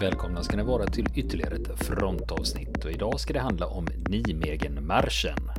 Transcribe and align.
Välkomna 0.00 0.42
ska 0.42 0.56
ni 0.56 0.62
vara 0.62 0.86
till 0.86 1.06
ytterligare 1.14 1.54
ett 1.54 1.84
frontavsnitt 1.84 2.84
och 2.84 2.90
idag 2.90 3.20
ska 3.20 3.32
det 3.32 3.40
handla 3.40 3.66
om 3.66 3.86
Nijmegenmarschen. 4.08 5.50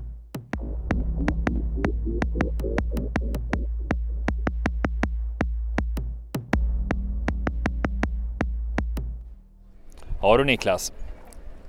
Ja 10.22 10.38
du 10.38 10.44
Niklas. 10.44 10.94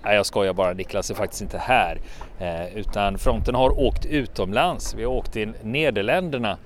Nej 0.02 0.16
jag 0.16 0.26
skojar 0.26 0.52
bara, 0.52 0.72
Niklas 0.72 1.10
är 1.10 1.14
faktiskt 1.14 1.42
inte 1.42 1.58
här. 1.58 2.00
Eh, 2.38 2.76
utan 2.76 3.18
fronten 3.18 3.54
har 3.54 3.80
åkt 3.80 4.06
utomlands. 4.06 4.94
Vi 4.94 5.04
har 5.04 5.12
åkt 5.12 5.32
till 5.32 5.52
Nederländerna 5.62 6.58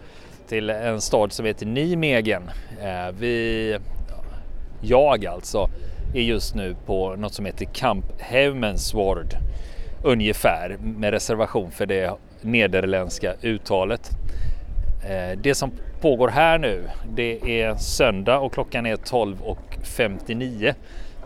till 0.48 0.70
en 0.70 1.00
stad 1.00 1.32
som 1.32 1.46
heter 1.46 1.66
Nijmegen. 1.66 2.42
Eh, 2.80 3.14
vi, 3.18 3.78
jag 4.80 5.26
alltså, 5.26 5.68
är 6.14 6.22
just 6.22 6.54
nu 6.54 6.76
på 6.86 7.16
något 7.16 7.34
som 7.34 7.46
heter 7.46 7.64
Camp 7.64 8.04
Hemensward 8.18 9.36
ungefär 10.02 10.76
med 10.80 11.10
reservation 11.10 11.70
för 11.70 11.86
det 11.86 12.18
nederländska 12.40 13.34
uttalet. 13.42 14.10
Eh, 15.08 15.38
det 15.38 15.54
som 15.54 15.72
pågår 16.00 16.28
här 16.28 16.58
nu 16.58 16.82
det 17.08 17.60
är 17.62 17.74
söndag 17.74 18.38
och 18.38 18.52
klockan 18.52 18.86
är 18.86 18.96
12.59 18.96 20.74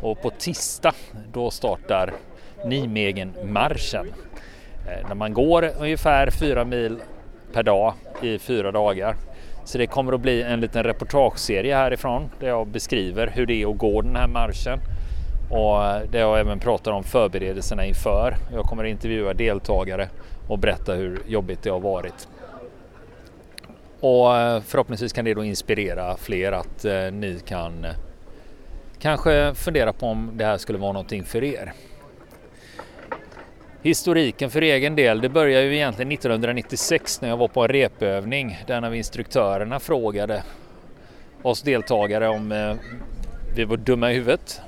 och 0.00 0.22
på 0.22 0.30
tisdag 0.30 0.94
då 1.32 1.50
startar 1.50 2.12
Nijmegen-marschen. 2.64 4.06
Eh, 4.86 5.08
när 5.08 5.14
man 5.14 5.32
går 5.32 5.70
ungefär 5.80 6.30
fyra 6.30 6.64
mil 6.64 6.98
per 7.52 7.62
dag 7.62 7.94
i 8.22 8.38
fyra 8.38 8.72
dagar. 8.72 9.16
Så 9.68 9.78
det 9.78 9.86
kommer 9.86 10.12
att 10.12 10.20
bli 10.20 10.42
en 10.42 10.60
liten 10.60 10.82
reportageserie 10.82 11.74
härifrån 11.74 12.30
där 12.40 12.48
jag 12.48 12.66
beskriver 12.66 13.26
hur 13.26 13.46
det 13.46 13.62
är 13.62 13.70
att 13.70 13.78
gå 13.78 14.02
den 14.02 14.16
här 14.16 14.26
marschen 14.26 14.80
och 15.50 15.84
eh, 15.84 16.02
där 16.10 16.18
jag 16.18 16.40
även 16.40 16.58
pratar 16.58 16.92
om 16.92 17.04
förberedelserna 17.04 17.84
inför. 17.84 18.36
Jag 18.52 18.64
kommer 18.64 18.84
att 18.84 18.90
intervjua 18.90 19.34
deltagare 19.34 20.08
och 20.48 20.58
berätta 20.58 20.94
hur 20.94 21.22
jobbigt 21.26 21.62
det 21.62 21.70
har 21.70 21.80
varit. 21.80 22.28
Och 24.00 24.36
eh, 24.36 24.60
förhoppningsvis 24.60 25.12
kan 25.12 25.24
det 25.24 25.34
då 25.34 25.44
inspirera 25.44 26.16
fler 26.16 26.52
att 26.52 26.84
eh, 26.84 27.10
ni 27.12 27.40
kan 27.46 27.86
kanske 28.98 29.54
fundera 29.54 29.92
på 29.92 30.06
om 30.06 30.30
det 30.34 30.44
här 30.44 30.58
skulle 30.58 30.78
vara 30.78 30.92
någonting 30.92 31.24
för 31.24 31.44
er. 31.44 31.72
Historiken 33.82 34.50
för 34.50 34.62
egen 34.62 34.96
del, 34.96 35.20
det 35.20 35.28
började 35.28 35.64
ju 35.64 35.74
egentligen 35.74 36.12
1996 36.12 37.20
när 37.20 37.28
jag 37.28 37.36
var 37.36 37.48
på 37.48 37.62
en 37.62 37.68
repövning 37.68 38.58
där 38.66 38.76
en 38.76 38.84
av 38.84 38.96
instruktörerna 38.96 39.80
frågade 39.80 40.42
oss 41.42 41.62
deltagare 41.62 42.28
om 42.28 42.52
eh, 42.52 42.74
vi 43.56 43.64
var 43.64 43.76
dumma 43.76 44.12
i 44.12 44.14
huvudet. 44.14 44.60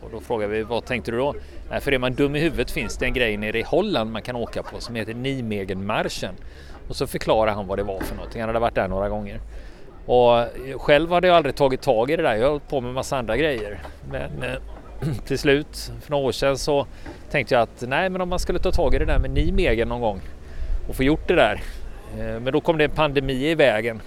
Och 0.00 0.10
då 0.10 0.20
frågade 0.20 0.52
vi 0.52 0.62
vad 0.62 0.84
tänkte 0.84 1.10
du 1.10 1.16
då? 1.16 1.34
Nej, 1.70 1.80
för 1.80 1.92
är 1.92 1.98
man 1.98 2.14
dum 2.14 2.36
i 2.36 2.40
huvudet 2.40 2.70
finns 2.70 2.96
det 2.96 3.06
en 3.06 3.12
grej 3.12 3.36
nere 3.36 3.58
i 3.58 3.62
Holland 3.62 4.12
man 4.12 4.22
kan 4.22 4.36
åka 4.36 4.62
på 4.62 4.80
som 4.80 4.94
heter 4.94 5.14
Nijmegenmarschen. 5.14 6.34
Och 6.88 6.96
så 6.96 7.06
förklarade 7.06 7.52
han 7.52 7.66
vad 7.66 7.78
det 7.78 7.82
var 7.82 8.00
för 8.00 8.16
någonting. 8.16 8.40
Han 8.40 8.48
hade 8.48 8.58
varit 8.58 8.74
där 8.74 8.88
några 8.88 9.08
gånger. 9.08 9.40
Och 10.06 10.46
själv 10.80 11.12
hade 11.12 11.26
jag 11.26 11.36
aldrig 11.36 11.54
tagit 11.54 11.82
tag 11.82 12.10
i 12.10 12.16
det 12.16 12.22
där. 12.22 12.34
Jag 12.34 12.42
har 12.42 12.50
hållit 12.50 12.68
på 12.68 12.80
med 12.80 12.94
massa 12.94 13.18
andra 13.18 13.36
grejer. 13.36 13.78
Men 14.10 14.42
eh, 14.42 14.56
till 15.26 15.38
slut 15.38 15.92
för 16.00 16.10
några 16.10 16.24
år 16.24 16.32
sedan 16.32 16.58
så 16.58 16.86
tänkte 17.30 17.54
jag 17.54 17.62
att 17.62 17.84
nej 17.88 18.10
men 18.10 18.20
om 18.20 18.28
man 18.28 18.38
skulle 18.38 18.58
ta 18.58 18.72
tag 18.72 18.94
i 18.94 18.98
det 18.98 19.04
där 19.04 19.18
med 19.18 19.30
Nijmegen 19.30 19.88
någon 19.88 20.00
gång 20.00 20.20
och 20.88 20.94
få 20.96 21.02
gjort 21.02 21.28
det 21.28 21.34
där. 21.34 21.62
Eh, 22.18 22.40
men 22.40 22.52
då 22.52 22.60
kom 22.60 22.78
det 22.78 22.84
en 22.84 22.90
pandemi 22.90 23.50
i 23.50 23.54
vägen. 23.54 24.00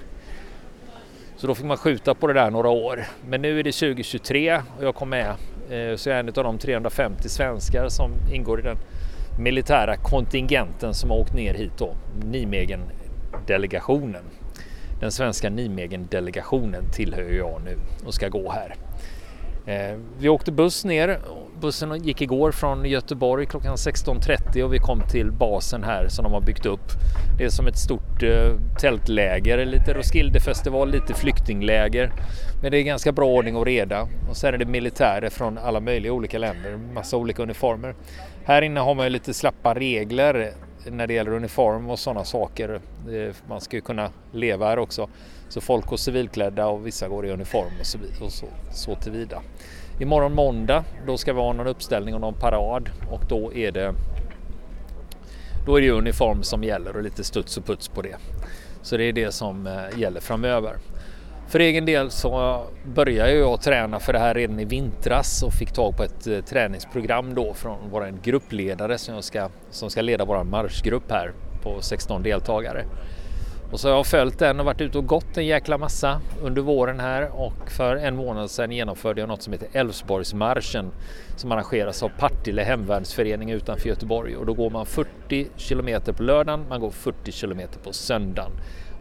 Så 1.38 1.48
då 1.48 1.56
fick 1.56 1.66
man 1.66 1.78
skjuta 1.78 2.16
på 2.16 2.28
det 2.28 2.34
där 2.34 2.50
några 2.50 2.70
år. 2.70 3.04
Men 3.30 3.42
nu 3.42 3.60
är 3.60 3.64
det 3.64 3.72
2023 3.72 4.62
och 4.78 4.84
jag 4.84 4.96
kom 4.96 5.10
med. 5.10 5.30
Eh, 5.70 5.96
så 5.96 6.10
jag 6.10 6.16
är 6.16 6.20
en 6.20 6.28
av 6.28 6.34
de 6.44 6.58
350 6.58 7.30
svenskar 7.30 7.90
som 7.90 8.12
ingår 8.34 8.60
i 8.60 8.64
den 8.64 8.78
militära 9.40 9.98
kontingenten 9.98 10.94
som 10.94 11.10
har 11.10 11.18
åkt 11.18 11.34
ner 11.34 11.54
hit 11.54 11.72
då. 11.78 11.96
Nijmegen-delegationen. 12.26 14.24
Den 15.00 15.12
svenska 15.12 15.50
Nijmegen-delegationen 15.50 16.84
tillhör 16.94 17.32
jag 17.32 17.62
nu 17.66 17.78
och 18.06 18.14
ska 18.14 18.28
gå 18.28 18.52
här. 18.52 18.76
Eh, 19.66 19.98
vi 20.20 20.30
åkte 20.30 20.52
buss 20.52 20.86
ner. 20.86 21.20
Bussen 21.62 22.04
gick 22.04 22.22
igår 22.22 22.52
från 22.52 22.86
Göteborg 22.86 23.46
klockan 23.46 23.76
16.30 23.76 24.64
och 24.64 24.74
vi 24.74 24.80
kom 24.80 25.02
till 25.02 25.32
basen 25.32 25.84
här 25.84 26.08
som 26.08 26.24
de 26.24 26.34
har 26.34 26.42
byggt 26.42 26.66
upp. 26.66 26.92
Det 27.38 27.44
är 27.44 27.50
som 27.50 27.68
ett 27.68 27.78
stort 27.78 28.24
eh, 28.24 28.54
tältläger, 28.80 29.66
lite 29.66 29.94
Roskildefestival, 29.94 30.92
lite 30.92 31.14
flyktingläger. 31.14 32.12
Men 32.62 32.72
det 32.72 32.78
är 32.78 32.84
ganska 32.84 33.12
bra 33.12 33.28
ordning 33.28 33.56
och 33.56 33.66
reda. 33.66 34.08
Och 34.30 34.38
sen 34.38 34.54
är 34.54 34.58
det 34.58 34.66
militärer 34.66 35.30
från 35.30 35.58
alla 35.58 35.80
möjliga 35.80 36.14
olika 36.14 36.38
länder, 36.38 36.78
massa 36.94 37.18
olika 37.18 37.44
uniformer. 37.44 37.96
Här 38.46 38.62
inne 38.62 38.80
har 38.80 38.96
man 38.96 39.06
ju 39.06 39.10
lite 39.10 39.34
slappa 39.34 39.74
regler 39.74 40.54
när 40.86 41.08
det 41.08 41.14
gäller 41.14 41.32
uniform 41.32 41.90
och 41.90 42.00
sådana 42.00 42.26
saker. 42.26 42.80
Eh, 43.14 43.36
man 43.48 43.62
ska 43.62 43.78
ju 43.78 43.82
kunna 43.82 44.10
leva 44.32 44.68
här 44.68 44.80
också. 44.80 45.10
Så 45.50 45.62
folk 45.62 45.86
går 45.86 45.98
civilklädda 45.98 46.68
och 46.68 46.88
vissa 46.88 47.08
går 47.08 47.26
i 47.26 47.32
uniform 47.32 47.72
och 47.80 47.86
så, 47.86 47.98
och 48.22 48.32
så, 48.32 48.46
så 48.72 48.96
tillvida. 48.96 49.42
Imorgon 50.00 50.34
måndag 50.34 50.84
då 51.06 51.18
ska 51.18 51.34
vi 51.34 51.40
ha 51.40 51.54
någon 51.54 51.68
uppställning 51.68 52.16
och 52.16 52.22
någon 52.22 52.34
parad 52.34 52.90
och 53.12 53.22
då 53.30 53.54
är 53.54 53.72
det 53.72 53.94
då 55.66 55.78
är 55.78 55.82
det 55.82 55.92
uniform 55.92 56.44
som 56.44 56.64
gäller 56.64 56.96
och 56.96 57.04
lite 57.04 57.24
studs 57.24 57.58
och 57.58 57.66
puts 57.66 57.88
på 57.88 58.02
det. 58.02 58.16
Så 58.82 58.98
det 58.98 59.04
är 59.04 59.14
det 59.14 59.32
som 59.32 59.68
eh, 59.68 60.00
gäller 60.00 60.22
framöver. 60.22 60.78
För 61.52 61.60
egen 61.60 61.86
del 61.86 62.12
så 62.12 62.62
började 62.86 63.34
jag 63.34 63.62
träna 63.62 64.00
för 64.00 64.14
det 64.14 64.20
här 64.20 64.34
redan 64.34 64.60
i 64.60 64.66
vintras 64.66 65.44
och 65.44 65.54
fick 65.54 65.72
tag 65.72 65.98
på 65.98 66.04
ett 66.04 66.28
eh, 66.28 66.40
träningsprogram 66.40 67.34
då 67.36 67.54
från 67.54 67.78
vår 67.90 68.14
gruppledare 68.24 68.98
som, 68.98 69.16
jag 69.16 69.24
ska, 69.24 69.50
som 69.70 69.90
ska 69.90 70.02
leda 70.02 70.26
vår 70.26 70.44
marschgrupp 70.44 71.12
här 71.12 71.34
på 71.64 71.82
16 71.82 72.24
deltagare. 72.24 72.86
Och 73.72 73.80
så 73.80 73.90
har 73.90 73.96
jag 73.96 74.06
följt 74.06 74.40
den 74.40 74.60
och 74.60 74.66
varit 74.66 74.82
ute 74.82 74.98
och 74.98 75.06
gått 75.06 75.38
en 75.38 75.46
jäkla 75.46 75.78
massa 75.78 76.22
under 76.42 76.62
våren 76.62 77.00
här 77.00 77.30
och 77.34 77.72
för 77.72 77.96
en 77.96 78.16
månad 78.16 78.52
sedan 78.52 78.72
genomförde 78.72 79.22
jag 79.22 79.28
något 79.28 79.42
som 79.42 79.54
heter 79.54 79.70
Älvsborgsmarschen 79.72 80.92
som 81.36 81.52
arrangeras 81.52 82.04
av 82.04 82.12
Partille 82.20 82.64
hemvärnsförening 82.64 83.52
utanför 83.52 83.90
Göteborg 83.90 84.36
och 84.36 84.46
då 84.46 84.54
går 84.54 84.70
man 84.70 84.86
40 84.86 85.48
kilometer 85.56 86.14
på 86.14 86.24
lördagen, 86.24 86.66
man 86.70 86.80
går 86.80 86.92
40 86.92 87.32
kilometer 87.32 87.80
på 87.80 87.94
söndagen 87.94 88.52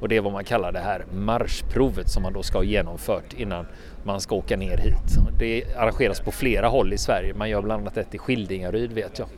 och 0.01 0.09
det 0.09 0.17
är 0.17 0.21
vad 0.21 0.33
man 0.33 0.45
kallar 0.45 0.73
det 0.73 0.79
här 0.79 1.05
marschprovet 1.13 2.09
som 2.09 2.23
man 2.23 2.33
då 2.33 2.43
ska 2.43 2.59
ha 2.59 2.65
genomfört 2.65 3.33
innan 3.37 3.67
man 4.03 4.21
ska 4.21 4.35
åka 4.35 4.57
ner 4.57 4.77
hit. 4.77 5.19
Det 5.39 5.65
arrangeras 5.77 6.21
på 6.21 6.31
flera 6.31 6.69
håll 6.69 6.93
i 6.93 6.99
Sverige, 6.99 7.35
man 7.35 7.51
gör 7.51 7.63
bland 7.63 7.83
annat 7.83 7.97
ett 7.97 8.15
i 8.15 8.19
Skildingaryd 8.19 8.93
vet 8.93 9.19
jag. 9.19 9.29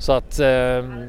Så 0.00 0.12
att 0.12 0.40
ehm, 0.40 1.02
eh, 1.02 1.08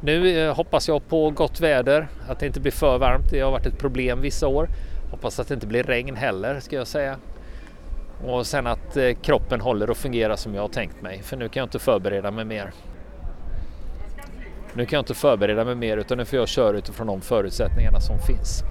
nu 0.00 0.48
hoppas 0.50 0.88
jag 0.88 1.08
på 1.08 1.30
gott 1.30 1.60
väder, 1.60 2.08
att 2.28 2.38
det 2.38 2.46
inte 2.46 2.60
blir 2.60 2.72
för 2.72 2.98
varmt. 2.98 3.30
Det 3.30 3.40
har 3.40 3.50
varit 3.50 3.66
ett 3.66 3.78
problem 3.78 4.20
vissa 4.20 4.48
år. 4.48 4.68
Hoppas 5.10 5.40
att 5.40 5.48
det 5.48 5.54
inte 5.54 5.66
blir 5.66 5.82
regn 5.82 6.16
heller 6.16 6.60
ska 6.60 6.76
jag 6.76 6.86
säga. 6.86 7.16
Och 8.24 8.46
sen 8.46 8.66
att 8.66 8.96
eh, 8.96 9.12
kroppen 9.22 9.60
håller 9.60 9.90
och 9.90 9.96
fungerar 9.96 10.36
som 10.36 10.54
jag 10.54 10.62
har 10.62 10.68
tänkt 10.68 11.02
mig. 11.02 11.22
För 11.22 11.36
nu 11.36 11.48
kan 11.48 11.60
jag 11.60 11.66
inte 11.66 11.78
förbereda 11.78 12.30
mig 12.30 12.44
mer. 12.44 12.72
Nu 14.76 14.86
kan 14.86 14.96
jag 14.96 15.02
inte 15.02 15.14
förbereda 15.14 15.64
mig 15.64 15.74
mer 15.74 15.96
utan 15.96 16.18
nu 16.18 16.24
får 16.24 16.38
jag 16.38 16.48
köra 16.48 16.76
utifrån 16.78 17.06
de 17.06 17.20
förutsättningarna 17.20 18.00
som 18.00 18.18
finns. 18.18 18.62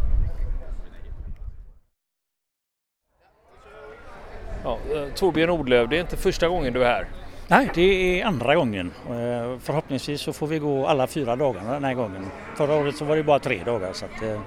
Ja, 4.64 4.78
eh, 4.96 5.14
Torbjörn 5.16 5.50
Odlöv, 5.50 5.90
det 5.90 5.98
är 5.98 6.02
inte 6.02 6.18
första 6.18 6.48
gången 6.48 6.74
du 6.74 6.84
är 6.84 6.88
här. 6.88 7.08
Nej, 7.48 7.72
det 7.76 8.22
är 8.22 8.26
andra 8.26 8.56
gången. 8.56 8.92
Eh, 9.08 9.60
förhoppningsvis 9.60 10.22
så 10.22 10.34
får 10.34 10.48
vi 10.48 10.60
gå 10.60 10.88
alla 10.88 11.08
fyra 11.08 11.36
dagarna 11.36 11.74
den 11.74 11.84
här 11.84 11.94
gången. 11.94 12.26
Förra 12.58 12.76
året 12.76 12.96
så 12.96 13.06
var 13.06 13.16
det 13.16 13.24
bara 13.24 13.40
tre 13.40 13.64
dagar 13.66 13.94
så 13.94 14.06
att 14.06 14.24
eh, 14.24 14.42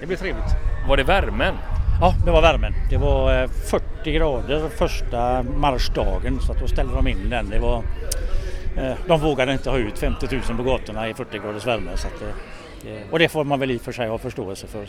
det 0.00 0.06
blir 0.06 0.16
trevligt. 0.16 0.56
Var 0.88 0.96
det 0.96 1.04
värmen? 1.04 1.54
Ja, 2.00 2.14
det 2.24 2.30
var 2.30 2.42
värmen. 2.42 2.72
Det 2.90 2.96
var 2.96 3.48
40 3.48 4.12
grader 4.12 4.68
första 4.68 5.42
marschdagen 5.42 6.40
så 6.40 6.52
att 6.52 6.60
då 6.60 6.66
ställde 6.66 6.94
de 6.94 7.08
in 7.08 7.30
den. 7.30 7.50
Det 7.50 7.58
var 7.58 7.82
de 9.06 9.20
vågade 9.20 9.52
inte 9.52 9.70
ha 9.70 9.78
ut 9.78 9.98
50 9.98 10.28
000 10.48 10.56
på 10.56 10.62
gatorna 10.62 11.08
i 11.08 11.14
40 11.14 11.38
graders 11.38 11.66
värme. 11.66 11.96
Så 11.96 12.06
att, 12.06 12.22
eh, 12.22 13.10
och 13.10 13.18
det 13.18 13.28
får 13.28 13.44
man 13.44 13.60
väl 13.60 13.70
i 13.70 13.76
och 13.76 13.80
för 13.80 13.92
sig 13.92 14.08
ha 14.08 14.18
förståelse 14.18 14.66
för. 14.66 14.86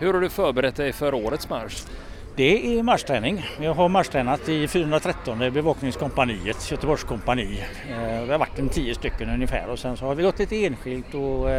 Hur 0.00 0.14
har 0.14 0.20
du 0.20 0.28
förberett 0.28 0.76
dig 0.76 0.92
för 0.92 1.14
årets 1.14 1.48
marsch? 1.48 1.82
Det 2.36 2.78
är 2.78 2.82
marschträning. 2.82 3.46
Jag 3.60 3.74
har 3.74 3.88
marschtränat 3.88 4.48
i 4.48 4.68
413 4.68 5.38
bevakningskompaniet, 5.38 6.70
Göteborgs 6.70 7.04
kompani. 7.04 7.64
Eh, 7.90 8.22
vi 8.22 8.32
har 8.32 8.38
varit 8.38 8.58
en 8.58 8.68
tio 8.68 8.94
stycken 8.94 9.30
ungefär 9.30 9.68
och 9.68 9.78
sen 9.78 9.96
så 9.96 10.06
har 10.06 10.14
vi 10.14 10.22
gått 10.22 10.38
lite 10.38 10.66
enskilt 10.66 11.14
och 11.14 11.50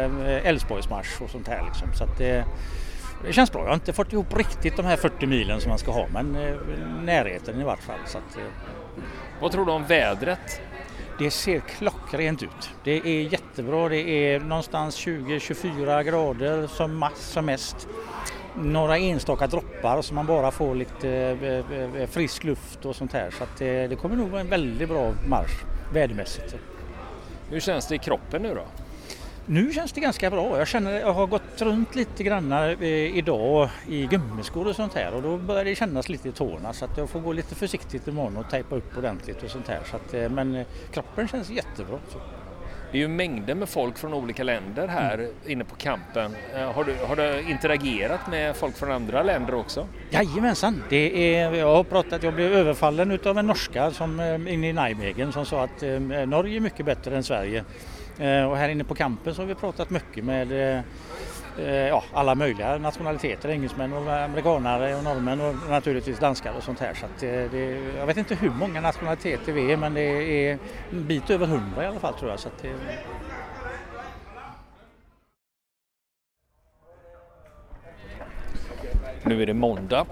Älvsborgsmarsch 0.44 1.22
och 1.22 1.30
sånt 1.30 1.48
här. 1.48 1.64
Liksom. 1.66 1.94
Så 1.94 2.06
det, 2.18 2.46
det 3.26 3.34
känns 3.34 3.52
bra. 3.52 3.62
Jag 3.62 3.68
har 3.68 3.74
inte 3.74 3.94
fått 3.94 4.14
ihop 4.14 4.38
riktigt 4.38 4.78
de 4.78 4.86
här 4.86 4.98
40 4.98 5.26
milen 5.26 5.62
som 5.62 5.70
man 5.70 5.78
ska 5.80 5.92
ha 5.92 6.08
men 6.14 6.32
närheten 7.04 7.62
i 7.62 7.64
vart 7.64 7.84
fall. 7.84 8.00
Så 8.06 8.18
att, 8.18 8.38
Vad 9.42 9.52
tror 9.52 9.66
du 9.66 9.72
om 9.72 9.86
vädret? 9.86 10.62
Det 11.20 11.32
ser 11.32 11.60
klockrent 11.60 12.44
ut. 12.44 12.70
Det 12.84 12.92
är 12.92 13.22
jättebra. 13.22 13.90
Det 13.90 14.02
är 14.02 14.40
någonstans 14.40 14.98
20-24 15.08 16.04
grader 16.04 16.68
som, 16.68 16.98
mass, 16.98 17.20
som 17.20 17.46
mest. 17.46 17.88
några 18.56 18.98
enstaka 18.98 19.48
droppar 19.48 20.02
så 20.02 20.14
man 20.14 20.26
bara 20.26 20.52
får 20.52 20.76
lite 20.76 21.10
eh, 21.10 22.02
eh, 22.02 22.08
frisk 22.10 22.44
luft 22.44 22.86
och 22.86 22.96
sånt 22.96 23.14
här. 23.14 23.32
Så 23.32 23.44
att 23.44 23.62
eh, 23.62 23.68
det 23.68 24.00
kommer 24.02 24.16
nog 24.16 24.30
vara 24.30 24.42
en 24.42 24.50
väldigt 24.50 24.90
bra 24.90 25.14
marsch 25.28 25.64
vädermässigt. 25.94 26.56
Hur 27.50 27.60
känns 27.60 27.88
det 27.88 27.96
i 27.96 28.00
kroppen 28.00 28.42
nu 28.42 28.54
då? 28.54 28.66
Nu 29.50 29.74
känns 29.74 29.92
det 29.92 30.02
ganska 30.02 30.30
bra. 30.30 30.58
Jag 30.58 30.68
känner 30.68 31.00
jag 31.00 31.14
har 31.14 31.28
gått 31.28 31.62
runt 31.62 31.96
lite 31.96 32.24
grann 32.24 32.54
idag 32.82 33.70
i 33.88 34.06
gummiskor 34.06 34.68
och 34.68 34.76
sånt 34.76 34.94
här 34.94 35.14
och 35.14 35.22
då 35.22 35.38
börjar 35.38 35.66
det 35.66 35.76
kännas 35.76 36.10
lite 36.10 36.30
i 36.30 36.32
tårna 36.32 36.74
så 36.74 36.86
att 36.86 36.98
jag 36.98 37.10
får 37.10 37.20
gå 37.20 37.34
lite 37.34 37.56
försiktigt 37.56 38.08
imorgon 38.08 38.38
och 38.38 38.50
tejpa 38.50 38.76
upp 38.76 38.98
ordentligt 38.98 39.44
och 39.44 39.50
sånt 39.50 39.68
här. 39.68 39.80
Så 39.92 39.96
att, 39.96 40.32
men 40.32 40.66
kroppen 40.92 41.28
känns 41.28 41.50
jättebra. 41.50 42.00
Så. 42.10 42.20
Det 42.92 42.98
är 42.98 43.00
ju 43.00 43.08
mängder 43.08 43.56
med 43.56 43.70
folk 43.70 43.98
från 43.98 44.14
olika 44.14 44.44
länder 44.44 44.88
här 44.88 45.14
mm. 45.14 45.32
inne 45.48 45.64
på 45.64 45.76
kampen. 45.76 46.36
Eh, 46.56 46.72
har 46.72 46.84
du, 46.84 46.96
har 47.08 47.16
du 47.16 47.42
interagerat 47.42 48.30
med 48.30 48.56
folk 48.56 48.78
från 48.78 48.92
andra 48.92 49.24
länder 49.24 49.56
också? 49.56 49.88
Jajamensan, 50.10 50.84
det 50.90 51.36
är, 51.36 51.54
jag 51.54 51.76
har 51.76 51.84
pratat, 51.84 52.24
jag 52.24 52.34
blev 52.34 52.54
överfallen 52.54 53.20
av 53.26 53.38
en 53.38 53.48
norska 53.48 53.92
som, 53.92 54.20
eh, 54.20 54.54
inne 54.54 54.70
i 54.70 54.74
Nijmegen 54.74 55.32
som 55.32 55.46
sa 55.46 55.64
att 55.64 55.84
eh, 55.84 56.00
Norge 56.28 56.56
är 56.56 56.60
mycket 56.60 56.86
bättre 56.86 57.16
än 57.16 57.24
Sverige. 57.24 57.64
Eh, 58.20 58.44
och 58.44 58.58
här 58.58 58.70
inne 58.70 58.84
på 58.84 58.96
kampen 58.96 59.36
så 59.36 59.42
har 59.42 59.48
vi 59.48 59.56
pratat 59.56 59.90
mycket 59.90 60.24
med 60.24 60.52
eh, 60.52 60.82
eh, 61.58 61.88
ja, 61.88 62.04
alla 62.14 62.36
möjliga 62.36 62.78
nationaliteter, 62.78 63.50
engelsmän 63.50 63.94
och 63.94 64.14
amerikanare 64.14 64.96
och 64.96 65.04
norrmän 65.04 65.42
och 65.42 65.56
naturligtvis 65.70 66.20
danskar 66.20 66.54
och 66.58 66.64
sånt 66.64 66.80
här. 66.80 66.94
Så 66.94 67.06
att 67.06 67.20
det, 67.20 67.80
jag 67.98 68.06
vet 68.06 68.18
inte 68.18 68.36
hur 68.36 68.50
många 68.50 68.82
nationaliteter 68.82 69.52
vi 69.52 69.72
är 69.72 69.78
men 69.78 69.94
det 69.94 70.02
är 70.02 70.58
en 70.92 71.08
bit 71.08 71.30
över 71.30 71.48
hundra 71.48 71.84
i 71.84 71.88
alla 71.88 72.00
fall 72.00 72.14
tror 72.14 72.32
jag. 72.32 72.40
Så 72.40 72.50
det... 72.62 72.74
Nu 79.24 79.42
är 79.42 79.46
det 79.46 79.54
måndag 79.54 80.06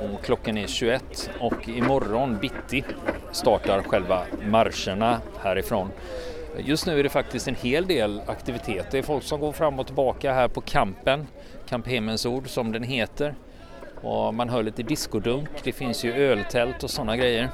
och 0.00 0.24
klockan 0.24 0.58
är 0.58 0.66
21 0.66 1.30
och 1.40 1.68
imorgon 1.68 2.38
bitti 2.40 2.84
startar 3.32 3.82
själva 3.82 4.22
marscherna 4.46 5.20
härifrån. 5.42 5.90
Just 6.58 6.86
nu 6.86 6.98
är 6.98 7.02
det 7.02 7.08
faktiskt 7.08 7.48
en 7.48 7.54
hel 7.54 7.86
del 7.86 8.20
aktivitet. 8.26 8.86
Det 8.90 8.98
är 8.98 9.02
folk 9.02 9.24
som 9.24 9.40
går 9.40 9.52
fram 9.52 9.78
och 9.78 9.86
tillbaka 9.86 10.32
här 10.32 10.48
på 10.48 10.60
kampen, 10.60 11.26
Camp 11.68 11.86
Hemensord 11.86 12.48
som 12.48 12.72
den 12.72 12.82
heter. 12.82 13.34
Och 14.02 14.34
man 14.34 14.48
hör 14.48 14.62
lite 14.62 14.82
diskodunk, 14.82 15.48
det 15.64 15.72
finns 15.72 16.04
ju 16.04 16.12
öltält 16.12 16.84
och 16.84 16.90
sådana 16.90 17.16
grejer. 17.16 17.48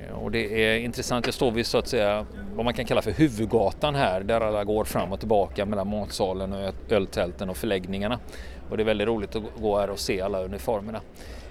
Eh, 0.00 0.14
och 0.14 0.30
det 0.30 0.64
är 0.64 0.78
intressant, 0.78 1.26
jag 1.26 1.34
står 1.34 1.50
vid 1.50 1.66
så 1.66 1.78
att 1.78 1.88
säga 1.88 2.26
vad 2.54 2.64
man 2.64 2.74
kan 2.74 2.84
kalla 2.84 3.02
för 3.02 3.10
huvudgatan 3.10 3.94
här 3.94 4.20
där 4.20 4.40
alla 4.40 4.64
går 4.64 4.84
fram 4.84 5.12
och 5.12 5.18
tillbaka 5.18 5.66
mellan 5.66 5.88
matsalen 5.88 6.52
och 6.52 6.74
öltälten 6.88 7.50
och 7.50 7.56
förläggningarna. 7.56 8.18
Och 8.70 8.76
det 8.76 8.82
är 8.82 8.84
väldigt 8.84 9.08
roligt 9.08 9.36
att 9.36 9.42
gå 9.60 9.78
här 9.78 9.90
och 9.90 9.98
se 9.98 10.20
alla 10.20 10.42
uniformerna. 10.42 11.00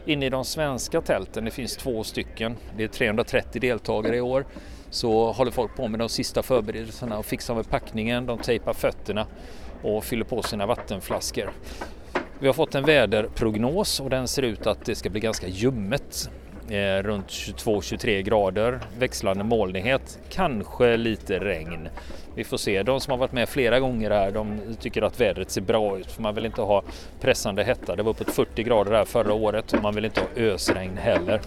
Inne 0.07 0.25
i 0.25 0.29
de 0.29 0.45
svenska 0.45 1.01
tälten, 1.01 1.45
det 1.45 1.51
finns 1.51 1.77
två 1.77 2.03
stycken, 2.03 2.55
det 2.77 2.83
är 2.83 2.87
330 2.87 3.61
deltagare 3.61 4.17
i 4.17 4.21
år 4.21 4.45
så 4.89 5.31
håller 5.31 5.51
folk 5.51 5.75
på 5.75 5.87
med 5.87 5.99
de 5.99 6.09
sista 6.09 6.43
förberedelserna 6.43 7.17
och 7.17 7.25
fixar 7.25 7.55
med 7.55 7.69
packningen, 7.69 8.25
de 8.25 8.37
tejpar 8.37 8.73
fötterna 8.73 9.27
och 9.83 10.03
fyller 10.03 10.25
på 10.25 10.41
sina 10.41 10.65
vattenflaskor. 10.65 11.51
Vi 12.39 12.47
har 12.47 12.53
fått 12.53 12.75
en 12.75 12.85
väderprognos 12.85 13.99
och 13.99 14.09
den 14.09 14.27
ser 14.27 14.41
ut 14.41 14.67
att 14.67 14.85
det 14.85 14.95
ska 14.95 15.09
bli 15.09 15.19
ganska 15.19 15.47
ljummet. 15.47 16.29
Eh, 16.69 17.03
runt 17.03 17.27
22-23 17.27 18.21
grader, 18.21 18.79
växlande 18.99 19.43
molnighet, 19.43 20.19
kanske 20.29 20.97
lite 20.97 21.39
regn. 21.39 21.89
Vi 22.35 22.43
får 22.43 22.57
se. 22.57 22.83
De 22.83 22.99
som 22.99 23.11
har 23.11 23.17
varit 23.17 23.31
med 23.31 23.49
flera 23.49 23.79
gånger 23.79 24.11
här 24.11 24.31
de 24.31 24.59
tycker 24.79 25.01
att 25.01 25.21
vädret 25.21 25.51
ser 25.51 25.61
bra 25.61 25.97
ut 25.97 26.11
för 26.11 26.21
man 26.21 26.35
vill 26.35 26.45
inte 26.45 26.61
ha 26.61 26.83
pressande 27.21 27.63
hetta. 27.63 27.95
Det 27.95 28.03
var 28.03 28.11
uppåt 28.11 28.31
40 28.31 28.63
grader 28.63 28.91
här 28.91 29.05
förra 29.05 29.33
året 29.33 29.73
och 29.73 29.83
man 29.83 29.95
vill 29.95 30.05
inte 30.05 30.21
ha 30.21 30.27
ösregn 30.35 30.97
heller. 30.97 31.41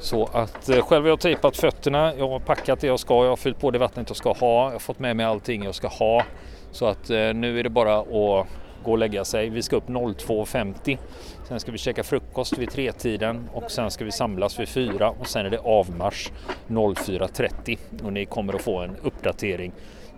Så 0.00 0.24
att 0.32 0.68
eh, 0.68 0.82
själv 0.82 1.04
har 1.04 1.08
jag 1.10 1.20
tejpat 1.20 1.56
fötterna, 1.56 2.14
jag 2.18 2.28
har 2.28 2.40
packat 2.40 2.80
det 2.80 2.86
jag 2.86 3.00
ska, 3.00 3.14
jag 3.14 3.30
har 3.30 3.36
fyllt 3.36 3.60
på 3.60 3.70
det 3.70 3.78
vattnet 3.78 4.10
jag 4.10 4.16
ska 4.16 4.32
ha, 4.32 4.64
jag 4.64 4.72
har 4.72 4.78
fått 4.78 4.98
med 4.98 5.16
mig 5.16 5.26
allting 5.26 5.64
jag 5.64 5.74
ska 5.74 5.88
ha. 5.88 6.24
Så 6.70 6.86
att 6.86 7.10
eh, 7.10 7.34
nu 7.34 7.58
är 7.58 7.62
det 7.62 7.70
bara 7.70 7.98
att 7.98 8.46
gå 8.82 8.92
och 8.92 8.98
lägga 8.98 9.24
sig. 9.24 9.48
Vi 9.48 9.62
ska 9.62 9.76
upp 9.76 9.88
02.50. 9.88 10.98
Sen 11.44 11.60
ska 11.60 11.72
vi 11.72 11.78
käka 11.78 12.02
frukost 12.02 12.58
vid 12.58 12.70
tretiden 12.70 13.48
och 13.52 13.70
sen 13.70 13.90
ska 13.90 14.04
vi 14.04 14.12
samlas 14.12 14.60
vid 14.60 14.68
fyra 14.68 15.10
och 15.10 15.26
sen 15.26 15.46
är 15.46 15.50
det 15.50 15.58
avmarsch 15.58 16.30
04.30 16.68 17.78
och 18.04 18.12
ni 18.12 18.26
kommer 18.26 18.54
att 18.54 18.62
få 18.62 18.78
en 18.78 18.96
uppdatering 19.02 19.72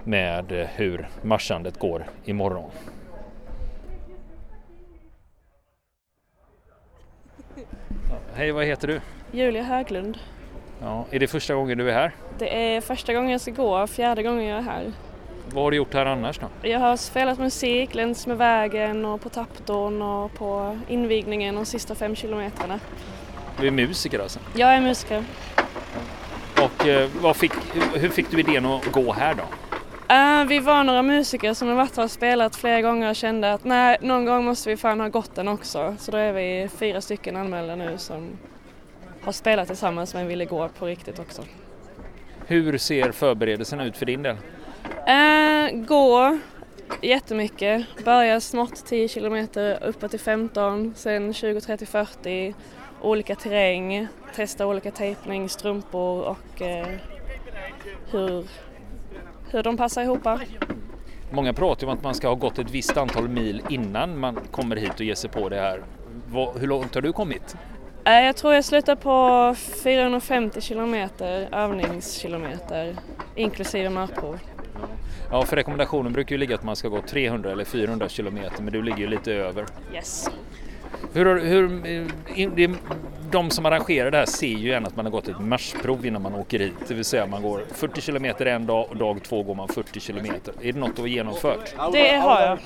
med 0.05 0.53
eh, 0.53 0.67
hur 0.75 1.09
marschandet 1.23 1.79
går 1.79 2.06
imorgon. 2.25 2.71
Hej, 8.35 8.53
vad 8.53 8.65
heter 8.65 8.88
du? 8.88 9.00
Julia 9.32 9.62
Höglund. 9.62 10.19
Ja, 10.81 11.05
är 11.11 11.19
det 11.19 11.26
första 11.26 11.55
gången 11.55 11.79
du 11.79 11.91
är 11.91 11.94
här? 11.94 12.15
Det 12.38 12.75
är 12.75 12.81
första 12.81 13.15
gången 13.15 13.31
jag 13.31 13.41
ska 13.41 13.50
gå, 13.50 13.87
fjärde 13.87 14.23
gången 14.23 14.44
jag 14.44 14.59
är 14.59 14.62
här. 14.62 14.93
Vad 15.54 15.64
har 15.64 15.70
du 15.70 15.76
gjort 15.76 15.94
här 15.94 16.06
annars 16.06 16.38
då? 16.38 16.68
Jag 16.68 16.78
har 16.78 16.96
spelat 16.96 17.38
musik 17.38 17.94
längs 17.94 18.26
med 18.26 18.38
vägen 18.38 19.04
och 19.04 19.20
på 19.20 19.28
Tapton 19.28 20.02
och 20.02 20.34
på 20.34 20.78
invigningen 20.88 21.54
de 21.54 21.66
sista 21.66 21.94
fem 21.94 22.16
kilometrarna. 22.16 22.80
Du 23.60 23.66
är 23.66 23.70
musiker 23.70 24.18
alltså? 24.18 24.38
Jag 24.54 24.74
är 24.74 24.80
musiker. 24.80 25.24
Och 26.62 26.86
eh, 26.86 27.32
fick, 27.32 27.52
hur 27.94 28.08
fick 28.08 28.30
du 28.30 28.40
idén 28.40 28.66
att 28.66 28.92
gå 28.92 29.12
här 29.12 29.34
då? 29.34 29.42
Uh, 30.14 30.48
vi 30.48 30.58
var 30.58 30.84
några 30.84 31.02
musiker 31.02 31.54
som 31.54 31.68
har 31.68 31.74
varit 31.74 31.96
här 31.96 32.04
och 32.04 32.10
spelat 32.10 32.56
flera 32.56 32.80
gånger 32.80 33.10
och 33.10 33.16
kände 33.16 33.52
att 33.52 33.64
nej, 33.64 33.96
någon 34.00 34.24
gång 34.24 34.44
måste 34.44 34.68
vi 34.68 34.76
fan 34.76 35.00
ha 35.00 35.08
gått 35.08 35.34
den 35.34 35.48
också. 35.48 35.96
Så 35.98 36.10
då 36.10 36.18
är 36.18 36.32
vi 36.32 36.68
fyra 36.76 37.00
stycken 37.00 37.36
anmälda 37.36 37.76
nu 37.76 37.98
som 37.98 38.38
har 39.22 39.32
spelat 39.32 39.66
tillsammans 39.66 40.14
men 40.14 40.26
ville 40.26 40.44
gå 40.44 40.68
på 40.68 40.86
riktigt 40.86 41.18
också. 41.18 41.42
Hur 42.46 42.78
ser 42.78 43.12
förberedelserna 43.12 43.84
ut 43.84 43.96
för 43.96 44.06
din 44.06 44.22
del? 44.22 44.36
Uh, 45.08 45.84
gå 45.86 46.38
jättemycket. 47.02 47.86
Börja 48.04 48.40
smått 48.40 48.86
10 48.86 49.08
kilometer 49.08 49.84
uppåt 49.84 50.10
till 50.10 50.20
15, 50.20 50.94
sen 50.96 51.34
20, 51.34 51.60
30, 51.60 51.86
40. 51.86 52.54
Olika 53.02 53.34
terräng, 53.34 54.06
testa 54.34 54.66
olika 54.66 54.90
tejpning, 54.90 55.48
strumpor 55.48 56.23
och 56.23 56.61
uh, 56.61 56.96
hur 58.11 58.44
hur 59.54 59.62
de 59.62 59.76
passar 59.76 60.02
ihop. 60.02 60.28
Många 61.30 61.52
pratar 61.52 61.87
om 61.87 61.92
att 61.92 62.02
man 62.02 62.14
ska 62.14 62.28
ha 62.28 62.34
gått 62.34 62.58
ett 62.58 62.70
visst 62.70 62.96
antal 62.96 63.28
mil 63.28 63.62
innan 63.68 64.18
man 64.18 64.38
kommer 64.50 64.76
hit 64.76 64.94
och 64.94 65.00
ger 65.00 65.14
sig 65.14 65.30
på 65.30 65.49
det 65.49 65.61
här. 65.61 65.82
Hur 66.58 66.66
långt 66.66 66.94
har 66.94 67.02
du 67.02 67.12
kommit? 67.12 67.56
Eh, 68.04 68.12
jag 68.12 68.37
tror 68.37 68.54
jag 68.54 68.64
slutar 68.64 68.96
på 68.96 69.54
450 69.82 70.61
kilometer 70.61 71.49
övningskilometer 71.52 72.96
inklusive 73.34 73.90
markprov. 73.90 74.38
Ja, 75.31 75.45
för 75.45 75.57
rekommendationen 75.57 76.12
brukar 76.12 76.35
ju 76.35 76.38
ligga 76.38 76.54
att 76.54 76.64
man 76.64 76.76
ska 76.76 76.88
gå 76.88 77.00
300 77.02 77.52
eller 77.52 77.64
400 77.64 78.09
kilometer 78.09 78.62
men 78.62 78.73
du 78.73 78.83
ligger 78.83 78.99
ju 78.99 79.07
lite 79.07 79.33
över. 79.33 79.66
Yes. 79.95 80.31
Hur, 81.12 81.40
hur, 81.40 81.87
eh, 82.66 82.71
de 83.31 83.50
som 83.50 83.66
arrangerar 83.66 84.11
det 84.11 84.19
här 84.19 84.26
ser 84.26 84.47
ju 84.47 84.69
gärna 84.69 84.87
att 84.87 84.97
man 84.97 85.04
har 85.04 85.12
gått 85.12 85.28
ett 85.28 85.40
marschprov 85.40 86.07
innan 86.07 86.23
man 86.23 86.35
åker 86.35 86.59
hit. 86.59 86.75
Det 86.88 86.95
vill 86.95 87.04
säga 87.04 87.26
man 87.26 87.43
går 87.43 87.62
40 87.73 88.00
kilometer 88.00 88.47
en 88.47 88.66
dag 88.66 88.87
och 88.90 88.97
dag 88.97 89.23
två 89.23 89.43
går 89.43 89.54
man 89.54 89.69
40 89.69 90.00
kilometer. 90.00 90.54
Är 90.62 90.73
det 90.73 90.78
något 90.78 90.97
du 90.97 91.02
har 91.02 91.09
genomfört? 91.09 91.75
Det 91.93 92.16
har 92.16 92.40
jag 92.40 92.59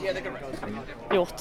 gjort. 1.16 1.34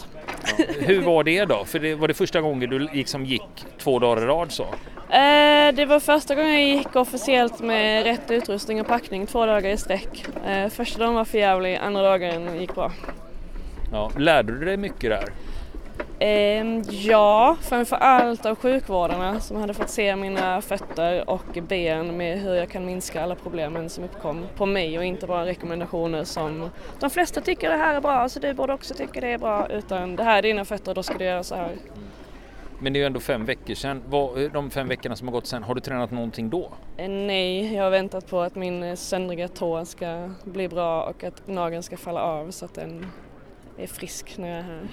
Hur 0.80 1.01
var 1.01 1.24
det 1.24 1.46
då? 1.46 1.66
För 1.66 1.80
det 1.80 1.96
var 1.96 2.08
det 2.08 2.13
första 2.13 2.42
gången 2.42 2.70
du 2.70 2.80
liksom 2.80 3.25
gick 3.25 3.66
två 3.77 4.00
dagar 4.00 4.24
i 4.24 4.25
rad 4.25 4.51
så? 4.51 4.63
Eh, 5.10 5.74
det 5.74 5.86
var 5.88 6.00
första 6.00 6.36
gången 6.36 6.54
jag 6.54 6.63
gick 6.63 6.96
officiellt 6.96 7.60
med 7.60 8.04
rätt 8.04 8.32
utrustning 8.32 8.82
och 8.82 8.88
packning 8.88 9.27
två 9.27 9.46
dagar 9.46 9.70
i 9.70 9.77
sträck. 9.77 10.25
Eh, 10.48 10.70
första 10.70 11.00
dagen 11.00 11.13
var 11.13 11.25
för 11.25 11.38
jävlig, 11.38 11.75
andra 11.75 12.01
dagen 12.01 12.60
gick 12.60 12.75
bra. 12.75 12.92
Ja, 13.92 14.12
lärde 14.18 14.60
du 14.60 14.66
dig 14.66 14.77
mycket 14.77 15.10
där? 15.10 15.25
Eh, 16.20 16.66
ja, 16.90 17.58
framför 17.62 17.96
allt 17.96 18.46
av 18.46 18.56
sjukvårdarna 18.56 19.40
som 19.40 19.58
hade 19.58 19.74
fått 19.74 19.90
se 19.90 20.16
mina 20.16 20.62
fötter 20.62 21.30
och 21.30 21.58
ben 21.68 22.18
med 22.18 22.40
hur 22.40 22.54
jag 22.54 22.70
kan 22.70 22.86
minska 22.86 23.24
alla 23.24 23.36
problemen 23.36 23.90
som 23.90 24.04
uppkom 24.04 24.46
på 24.56 24.66
mig 24.66 24.98
och 24.98 25.06
inte 25.06 25.28
bara 25.28 25.46
rekommendationer 25.46 26.24
som 26.24 26.70
de 27.00 27.10
flesta 27.10 27.42
tycker 27.42 27.70
det 27.70 27.78
här 27.78 27.96
är 27.96 28.02
bra 28.02 28.30
så 28.30 28.40
du 28.40 28.54
borde 28.54 28.74
också 28.74 28.94
tycka 28.94 29.22
det 29.22 29.28
är 29.28 29.38
bra 29.38 29.68
utan 29.70 30.16
det 30.16 30.24
här 30.24 30.38
är 30.38 30.42
dina 30.42 30.66
fötter 30.66 30.96
då 30.96 31.04
ska 31.04 31.18
du 31.18 31.26
göra 31.26 31.44
så 31.44 31.56
här. 31.56 31.72
Men 32.80 32.94
det 32.94 33.00
är 33.00 33.02
ju 33.02 33.06
ändå 33.08 33.20
fem 33.20 33.46
veckor 33.46 33.74
sedan. 33.74 34.04
De 34.54 34.70
fem 34.70 34.88
veckorna 34.88 35.16
som 35.16 35.28
har 35.28 35.32
gått 35.32 35.48
sedan, 35.48 35.64
har 35.64 35.76
du 35.76 35.82
tränat 35.82 36.12
någonting 36.12 36.50
då? 36.50 36.72
Eh, 36.98 37.10
nej, 37.10 37.74
jag 37.76 37.84
har 37.84 37.92
väntat 37.92 38.30
på 38.30 38.42
att 38.42 38.56
min 38.56 38.98
söndriga 38.98 39.48
tå 39.48 39.86
ska 39.86 40.30
bli 40.44 40.68
bra 40.68 41.04
och 41.04 41.24
att 41.24 41.48
nageln 41.48 41.84
ska 41.84 41.98
falla 41.98 42.22
av 42.22 42.52
så 42.52 42.66
att 42.66 42.74
den 42.74 43.06
är 43.78 43.88
frisk 43.88 44.38
när 44.38 44.50
jag 44.50 44.58
är 44.58 44.64
här. 44.64 44.88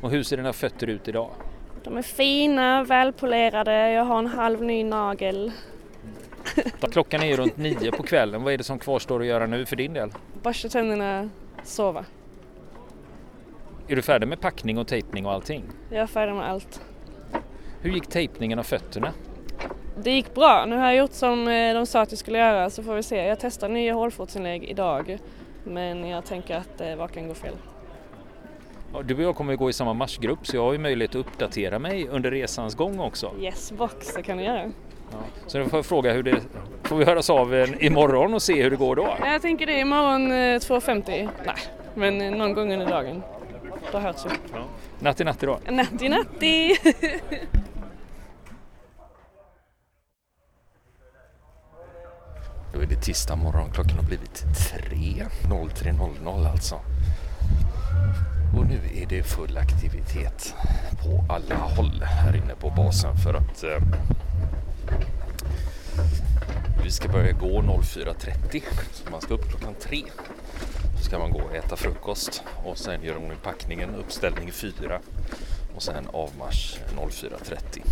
Och 0.00 0.10
hur 0.10 0.22
ser 0.22 0.36
dina 0.36 0.52
fötter 0.52 0.86
ut 0.86 1.08
idag? 1.08 1.30
De 1.84 1.96
är 1.96 2.02
fina, 2.02 2.84
välpolerade, 2.84 3.92
jag 3.92 4.04
har 4.04 4.18
en 4.18 4.26
halv 4.26 4.62
ny 4.62 4.84
nagel. 4.84 5.52
Klockan 6.92 7.22
är 7.22 7.26
ju 7.26 7.36
runt 7.36 7.56
nio 7.56 7.92
på 7.92 8.02
kvällen, 8.02 8.42
vad 8.42 8.52
är 8.52 8.58
det 8.58 8.64
som 8.64 8.78
kvarstår 8.78 9.20
att 9.20 9.26
göra 9.26 9.46
nu 9.46 9.66
för 9.66 9.76
din 9.76 9.92
del? 9.92 10.10
Borsta 10.42 10.68
tänderna, 10.68 11.30
sova. 11.64 12.04
Är 13.88 13.96
du 13.96 14.02
färdig 14.02 14.28
med 14.28 14.40
packning 14.40 14.78
och 14.78 14.86
tejpning 14.86 15.26
och 15.26 15.32
allting? 15.32 15.64
Jag 15.90 16.00
är 16.00 16.06
färdig 16.06 16.34
med 16.34 16.50
allt. 16.50 16.80
Hur 17.80 17.90
gick 17.90 18.06
tejpningen 18.06 18.58
av 18.58 18.62
fötterna? 18.62 19.12
Det 20.02 20.10
gick 20.10 20.34
bra. 20.34 20.64
Nu 20.68 20.76
har 20.76 20.86
jag 20.86 20.96
gjort 20.96 21.12
som 21.12 21.48
eh, 21.48 21.74
de 21.74 21.86
sa 21.86 22.00
att 22.00 22.12
jag 22.12 22.18
skulle 22.18 22.38
göra 22.38 22.70
så 22.70 22.82
får 22.82 22.94
vi 22.94 23.02
se. 23.02 23.26
Jag 23.26 23.40
testar 23.40 23.68
nya 23.68 23.94
hålfotsinlägg 23.94 24.64
idag 24.64 25.18
men 25.64 26.08
jag 26.08 26.24
tänker 26.24 26.56
att 26.56 26.80
eh, 26.80 26.96
vad 26.96 27.12
kan 27.12 27.28
gå 27.28 27.34
fel? 27.34 27.54
Du 29.04 29.14
och 29.14 29.22
jag 29.22 29.36
kommer 29.36 29.52
att 29.52 29.58
gå 29.58 29.70
i 29.70 29.72
samma 29.72 29.92
marschgrupp 29.92 30.46
så 30.46 30.56
jag 30.56 30.62
har 30.62 30.72
ju 30.72 30.78
möjlighet 30.78 31.10
att 31.10 31.16
uppdatera 31.16 31.78
mig 31.78 32.08
under 32.08 32.30
resans 32.30 32.74
gång 32.74 33.00
också. 33.00 33.32
Yes 33.40 33.72
box, 33.72 34.14
det 34.14 34.22
kan 34.22 34.36
du 34.36 34.44
göra. 34.44 34.62
Ja. 35.10 35.18
Så 35.46 35.58
då 35.58 35.64
får 35.64 35.78
jag 35.78 35.86
fråga 35.86 36.12
hur 36.12 36.22
det 36.22 36.40
får 36.82 36.96
vi 36.96 37.04
höras 37.04 37.30
av 37.30 37.66
imorgon 37.80 38.34
och 38.34 38.42
se 38.42 38.62
hur 38.62 38.70
det 38.70 38.76
går 38.76 38.96
då? 38.96 39.16
Jag 39.24 39.42
tänker 39.42 39.66
det 39.66 39.80
imorgon 39.80 40.32
2.50. 40.32 41.28
Nej, 41.44 41.56
men 41.94 42.18
någon 42.38 42.54
gång 42.54 42.72
under 42.72 42.86
dagen. 42.86 43.22
Då 43.92 43.98
hörs 43.98 44.26
vi. 44.26 44.30
Ja. 44.52 44.64
Natti 45.00 45.24
natti 45.24 45.46
då. 45.46 45.58
Natti 45.70 46.08
natti! 46.08 46.76
Då 52.74 52.80
är 52.80 52.86
det 52.86 53.02
tisdag 53.02 53.36
morgon, 53.36 53.70
klockan 53.72 53.96
har 53.96 54.04
blivit 54.04 54.44
3. 54.80 55.26
03.00 55.42 56.50
alltså. 56.50 56.80
Och 58.56 58.66
nu 58.66 58.80
är 59.02 59.06
det 59.06 59.22
full 59.22 59.56
aktivitet 59.56 60.54
på 61.02 61.24
alla 61.34 61.54
håll 61.54 62.02
här 62.02 62.36
inne 62.36 62.54
på 62.54 62.70
basen 62.70 63.16
för 63.16 63.34
att 63.34 63.64
eh, 63.64 63.78
vi 66.84 66.90
ska 66.90 67.08
börja 67.08 67.32
gå 67.32 67.62
04.30 67.62 68.62
så 68.92 69.10
man 69.10 69.20
ska 69.20 69.34
upp 69.34 69.48
klockan 69.48 69.74
3. 69.80 70.02
Så 70.98 71.04
ska 71.04 71.18
man 71.18 71.30
gå 71.30 71.40
och 71.40 71.54
äta 71.54 71.76
frukost 71.76 72.42
och 72.64 72.78
sen 72.78 73.02
göra 73.02 73.16
ordning 73.18 73.38
packningen, 73.42 73.94
uppställning 73.94 74.52
4 74.52 75.00
och 75.76 75.82
sen 75.82 76.06
avmarsch 76.12 76.78
04.30. 76.96 77.82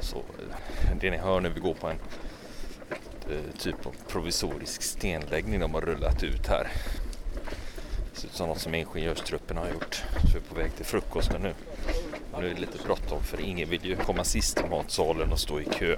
Så 0.00 0.16
eh, 0.16 0.96
det 1.00 1.10
ni 1.10 1.16
hör 1.16 1.40
nu, 1.40 1.48
vi 1.48 1.60
går 1.60 1.74
på 1.74 1.88
en 1.88 1.98
eh, 3.30 3.58
typ 3.58 3.86
av 3.86 3.94
provisorisk 4.08 4.82
stenläggning 4.82 5.60
de 5.60 5.74
har 5.74 5.80
rullat 5.80 6.22
ut 6.22 6.46
här. 6.46 6.68
Ser 8.18 8.28
ut 8.28 8.34
som 8.34 8.48
något 8.48 8.60
som 8.60 8.74
ingenjörstrupperna 8.74 9.60
har 9.60 9.68
gjort. 9.68 9.94
Så 9.94 10.28
vi 10.32 10.36
är 10.38 10.40
på 10.40 10.54
väg 10.54 10.76
till 10.76 10.84
frukosten 10.84 11.42
nu. 11.42 11.54
Nu 12.38 12.50
är 12.50 12.54
det 12.54 12.60
lite 12.60 12.78
bråttom 12.84 13.22
för 13.22 13.40
ingen 13.40 13.70
vill 13.70 13.84
ju 13.84 13.96
komma 13.96 14.24
sist 14.24 14.60
i 14.60 14.68
matsalen 14.68 15.32
och 15.32 15.38
stå 15.38 15.60
i 15.60 15.64
kö. 15.64 15.96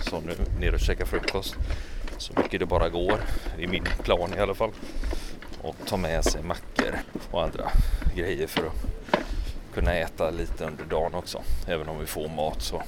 Så 0.00 0.20
nu 0.20 0.36
ner 0.60 0.74
och 0.74 0.80
käka 0.80 1.06
frukost 1.06 1.56
så 2.18 2.32
mycket 2.36 2.60
det 2.60 2.66
bara 2.66 2.88
går. 2.88 3.20
Det 3.56 3.64
är 3.64 3.68
min 3.68 3.84
plan 4.02 4.34
i 4.36 4.40
alla 4.40 4.54
fall. 4.54 4.70
Och 5.60 5.76
ta 5.86 5.96
med 5.96 6.24
sig 6.24 6.42
mackor 6.42 6.98
och 7.30 7.42
andra 7.42 7.70
grejer 8.14 8.46
för 8.46 8.66
att 8.66 8.74
kunna 9.74 9.94
äta 9.94 10.30
lite 10.30 10.64
under 10.64 10.84
dagen 10.84 11.14
också. 11.14 11.42
Även 11.66 11.88
om 11.88 11.98
vi 11.98 12.06
får 12.06 12.28
mat 12.28 12.62
så 12.62 12.82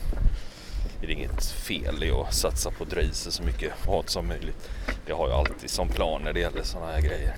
är 1.02 1.06
det 1.06 1.12
inget 1.12 1.44
fel 1.46 2.04
i 2.04 2.10
att 2.10 2.34
satsa 2.34 2.70
på 2.70 2.84
att 2.84 2.90
dra 2.90 3.00
i 3.00 3.12
sig 3.12 3.32
så 3.32 3.42
mycket 3.42 3.86
mat 3.86 4.10
som 4.10 4.26
möjligt. 4.26 4.70
Det 5.06 5.12
har 5.12 5.28
jag 5.28 5.38
alltid 5.38 5.70
som 5.70 5.88
plan 5.88 6.22
när 6.22 6.32
det 6.32 6.40
gäller 6.40 6.62
sådana 6.62 6.92
här 6.92 7.00
grejer. 7.00 7.36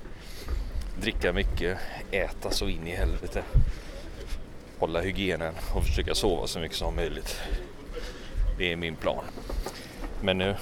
Dricka 1.01 1.33
mycket, 1.33 1.77
äta 2.11 2.51
så 2.51 2.67
in 2.67 2.87
i 2.87 2.95
helvete. 2.95 3.43
Hålla 4.79 5.01
hygienen 5.01 5.53
och 5.75 5.83
försöka 5.83 6.15
sova 6.15 6.47
så 6.47 6.59
mycket 6.59 6.77
som 6.77 6.95
möjligt. 6.95 7.41
Det 8.57 8.71
är 8.71 8.75
min 8.75 8.95
plan. 8.95 9.23
Men 10.21 10.37
nu 10.37 10.55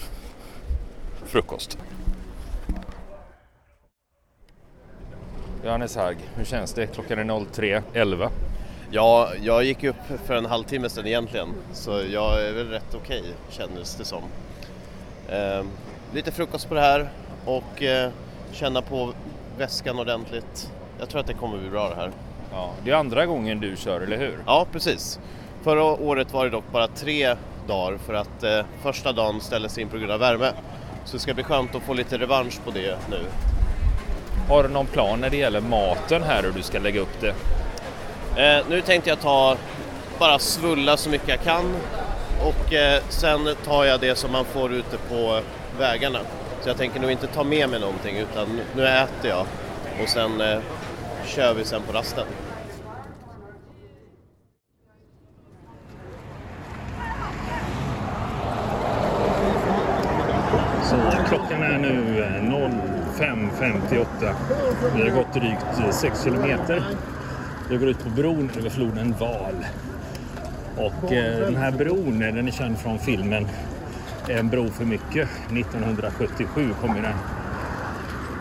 frukost. 1.25 1.77
Johannes 5.63 5.95
Hagg, 5.95 6.17
hur 6.35 6.45
känns 6.45 6.73
det? 6.73 6.87
Klockan 6.87 7.19
är 7.19 7.23
03.11. 7.23 8.29
Ja, 8.91 9.31
jag 9.41 9.63
gick 9.63 9.83
upp 9.83 9.95
för 10.25 10.35
en 10.35 10.45
halvtimme 10.45 10.89
sedan 10.89 11.07
egentligen, 11.07 11.49
så 11.73 12.03
jag 12.11 12.47
är 12.47 12.53
väl 12.53 12.67
rätt 12.67 12.95
okej 12.95 13.19
okay, 13.19 13.31
kändes 13.49 13.95
det 13.95 14.05
som. 14.05 14.23
Eh, 15.29 15.63
lite 16.13 16.31
frukost 16.31 16.69
på 16.69 16.75
det 16.75 16.81
här 16.81 17.09
och 17.45 17.83
eh, 17.83 18.11
känna 18.51 18.81
på 18.81 19.13
väskan 19.57 19.99
ordentligt. 19.99 20.71
Jag 20.99 21.09
tror 21.09 21.21
att 21.21 21.27
det 21.27 21.33
kommer 21.33 21.57
bli 21.57 21.69
bra 21.69 21.89
det 21.89 21.95
här. 21.95 22.11
Ja, 22.51 22.73
det 22.83 22.91
är 22.91 22.95
andra 22.95 23.25
gången 23.25 23.59
du 23.59 23.75
kör, 23.75 24.01
eller 24.01 24.17
hur? 24.17 24.37
Ja, 24.45 24.65
precis. 24.71 25.19
Förra 25.63 25.83
året 25.83 26.33
var 26.33 26.45
det 26.45 26.51
dock 26.51 26.71
bara 26.71 26.87
tre 26.87 27.35
dagar 27.67 27.97
för 27.97 28.13
att 28.13 28.43
eh, 28.43 28.65
första 28.81 29.11
dagen 29.11 29.41
ställdes 29.41 29.77
in 29.77 29.87
på 29.87 29.97
grund 29.97 30.11
av 30.11 30.19
värme. 30.19 30.51
Så 31.05 31.17
det 31.17 31.19
ska 31.21 31.33
bli 31.33 31.43
skönt 31.43 31.75
att 31.75 31.83
få 31.83 31.93
lite 31.93 32.17
revansch 32.17 32.63
på 32.65 32.71
det 32.71 32.97
nu. 33.09 33.19
Har 34.49 34.63
du 34.63 34.69
någon 34.69 34.85
plan 34.85 35.19
när 35.19 35.29
det 35.29 35.37
gäller 35.37 35.61
maten 35.61 36.23
här 36.23 36.43
hur 36.43 36.51
du 36.51 36.61
ska 36.61 36.79
lägga 36.79 37.01
upp 37.01 37.21
det? 37.21 37.35
Eh, 38.41 38.65
nu 38.69 38.81
tänkte 38.81 39.09
jag 39.09 39.21
ta, 39.21 39.57
bara 40.19 40.39
svulla 40.39 40.97
så 40.97 41.09
mycket 41.09 41.27
jag 41.27 41.41
kan 41.41 41.75
och 42.41 42.73
eh, 42.73 43.01
sen 43.09 43.55
tar 43.65 43.85
jag 43.85 43.99
det 43.99 44.15
som 44.15 44.31
man 44.31 44.45
får 44.45 44.73
ute 44.73 44.97
på 44.97 45.39
vägarna. 45.79 46.19
Så 46.65 46.69
jag 46.69 46.77
tänker 46.77 46.99
nog 46.99 47.11
inte 47.11 47.27
ta 47.27 47.43
med 47.43 47.69
mig 47.69 47.79
någonting 47.79 48.17
utan 48.17 48.59
nu 48.75 48.87
äter 48.87 49.29
jag 49.29 49.45
och 50.03 50.09
sen 50.09 50.41
eh, 50.41 50.59
kör 51.25 51.53
vi 51.53 51.65
sen 51.65 51.81
på 51.87 51.93
rasten. 51.93 52.25
Så 60.83 60.95
klockan 61.27 61.63
är 61.63 61.77
nu 61.77 62.23
eh, 62.23 62.43
05.58. 63.19 64.05
Vi 64.95 65.09
har 65.09 65.15
gått 65.17 65.33
drygt 65.33 65.79
eh, 65.79 65.91
6 65.91 66.23
kilometer. 66.23 66.83
Vi 67.69 67.77
går 67.77 67.89
ut 67.89 68.03
på 68.03 68.09
bron 68.09 68.51
över 68.57 68.69
floden 68.69 69.15
Val. 69.19 69.65
Och 70.77 71.13
eh, 71.13 71.39
den 71.39 71.55
här 71.55 71.71
bron, 71.71 72.21
eh, 72.21 72.33
den 72.33 72.47
är 72.47 72.51
känd 72.51 72.77
från 72.77 72.99
filmen 72.99 73.47
en 74.29 74.49
bro 74.49 74.69
för 74.69 74.85
mycket. 74.85 75.29
1977 75.51 76.73
kom 76.81 76.95
ju 76.95 77.01
den. 77.01 77.15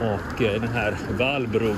Och 0.00 0.42
eh, 0.42 0.60
den 0.60 0.70
här 0.70 0.96
Valbrug, 1.18 1.76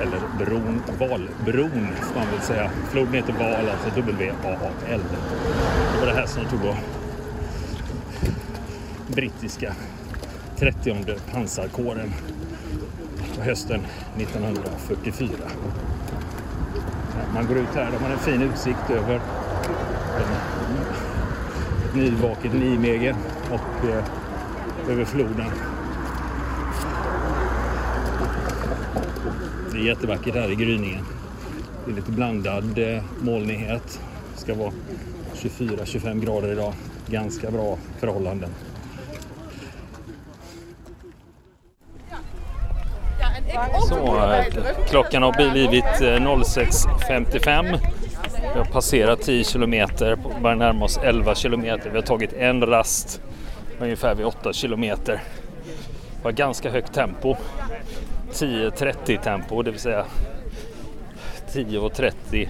eller 0.00 0.20
bron, 0.38 0.82
Valbron 0.98 1.88
får 2.00 2.20
man 2.20 2.30
väl 2.30 2.40
säga. 2.40 2.70
Floden 2.90 3.14
heter 3.14 3.32
Val, 3.32 3.68
alltså 3.68 4.00
W-A-L. 4.00 5.00
Det 5.94 6.00
var 6.00 6.06
det 6.06 6.14
här 6.14 6.26
som 6.26 6.44
tog 6.44 6.64
och 6.64 6.76
brittiska 9.06 9.74
30 10.58 11.16
pansarkåren 11.32 12.12
på 13.36 13.42
hösten 13.42 13.80
1944. 14.16 15.28
Man 17.34 17.46
går 17.46 17.58
ut 17.58 17.74
här, 17.74 17.90
de 17.92 18.04
har 18.04 18.10
en 18.10 18.18
fin 18.18 18.42
utsikt 18.42 18.90
över 18.90 19.20
ett 21.94 22.00
nyvaket 22.00 22.52
Nijmegen 22.52 23.16
och 23.50 23.88
eh, 23.88 24.04
över 24.90 25.04
floden. 25.04 25.50
Det 29.72 29.78
är 29.78 29.82
jättevackert 29.82 30.34
här 30.34 30.50
i 30.50 30.54
gryningen. 30.54 31.04
Det 31.84 31.90
är 31.92 31.94
lite 31.94 32.10
blandad 32.10 32.78
eh, 32.78 33.02
molnighet. 33.20 34.00
Det 34.34 34.40
ska 34.40 34.54
vara 34.54 34.72
24-25 35.34 36.24
grader 36.24 36.52
idag. 36.52 36.74
Ganska 37.06 37.50
bra 37.50 37.78
förhållanden. 38.00 38.50
Så, 43.88 44.32
eh, 44.32 44.44
klockan 44.88 45.22
har 45.22 45.32
blivit 45.32 45.84
eh, 45.84 46.20
06.55. 46.20 47.93
Vi 48.54 48.60
har 48.60 48.66
passerat 48.66 49.20
10 49.20 49.44
kilometer, 49.44 50.18
börjar 50.42 50.56
närma 50.56 50.84
oss 50.84 50.98
11 51.02 51.34
kilometer. 51.34 51.90
Vi 51.90 51.96
har 51.96 52.02
tagit 52.02 52.32
en 52.32 52.66
rast 52.66 53.20
ungefär 53.80 54.14
vid 54.14 54.26
8 54.26 54.52
kilometer. 54.52 55.22
Det 56.16 56.24
var 56.24 56.32
ganska 56.32 56.70
högt 56.70 56.92
tempo. 56.92 57.36
10.30 58.32 59.22
tempo, 59.22 59.62
det 59.62 59.70
vill 59.70 59.80
säga 59.80 60.04
10.30 61.52 62.48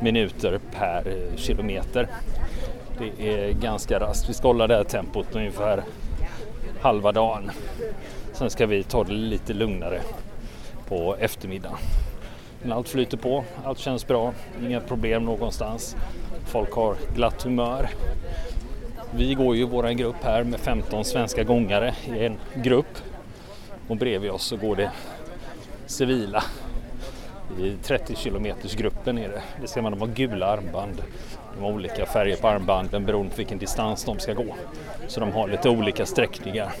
minuter 0.00 0.60
per 0.78 1.08
eh, 1.08 1.36
kilometer. 1.36 2.08
Det 2.98 3.28
är 3.28 3.52
ganska 3.52 4.00
rast. 4.00 4.28
Vi 4.28 4.34
ska 4.34 4.48
hålla 4.48 4.66
det 4.66 4.76
här 4.76 4.84
tempot 4.84 5.26
ungefär 5.32 5.82
halva 6.80 7.12
dagen. 7.12 7.50
Sen 8.32 8.50
ska 8.50 8.66
vi 8.66 8.82
ta 8.82 9.04
det 9.04 9.12
lite 9.12 9.54
lugnare 9.54 10.00
på 10.88 11.16
eftermiddagen. 11.20 11.78
Men 12.66 12.72
allt 12.72 12.88
flyter 12.88 13.16
på, 13.16 13.44
allt 13.64 13.78
känns 13.78 14.06
bra, 14.06 14.32
inga 14.62 14.80
problem 14.80 15.24
någonstans. 15.24 15.96
Folk 16.46 16.72
har 16.72 16.96
glatt 17.14 17.42
humör. 17.42 17.88
Vi 19.14 19.34
går 19.34 19.56
ju 19.56 19.64
vår 19.64 19.88
grupp 19.88 20.16
här 20.22 20.44
med 20.44 20.60
15 20.60 21.04
svenska 21.04 21.44
gångare 21.44 21.94
i 22.16 22.26
en 22.26 22.36
grupp 22.54 22.98
och 23.88 23.96
bredvid 23.96 24.30
oss 24.30 24.42
så 24.42 24.56
går 24.56 24.76
det 24.76 24.90
civila 25.86 26.44
i 27.60 27.76
30 27.82 28.16
kilometers 28.16 28.74
gruppen 28.74 29.18
är 29.18 29.28
det. 29.28 29.42
Det 29.60 29.68
ser 29.68 29.82
man, 29.82 29.92
de 29.92 30.00
har 30.00 30.08
gula 30.08 30.46
armband. 30.46 31.02
De 31.56 31.64
har 31.64 31.72
olika 31.72 32.06
färger 32.06 32.36
på 32.36 32.48
armbanden 32.48 33.04
beroende 33.04 33.30
på 33.30 33.36
vilken 33.36 33.58
distans 33.58 34.04
de 34.04 34.18
ska 34.18 34.32
gå. 34.32 34.54
Så 35.06 35.20
de 35.20 35.32
har 35.32 35.48
lite 35.48 35.68
olika 35.68 36.06
sträckningar. 36.06 36.72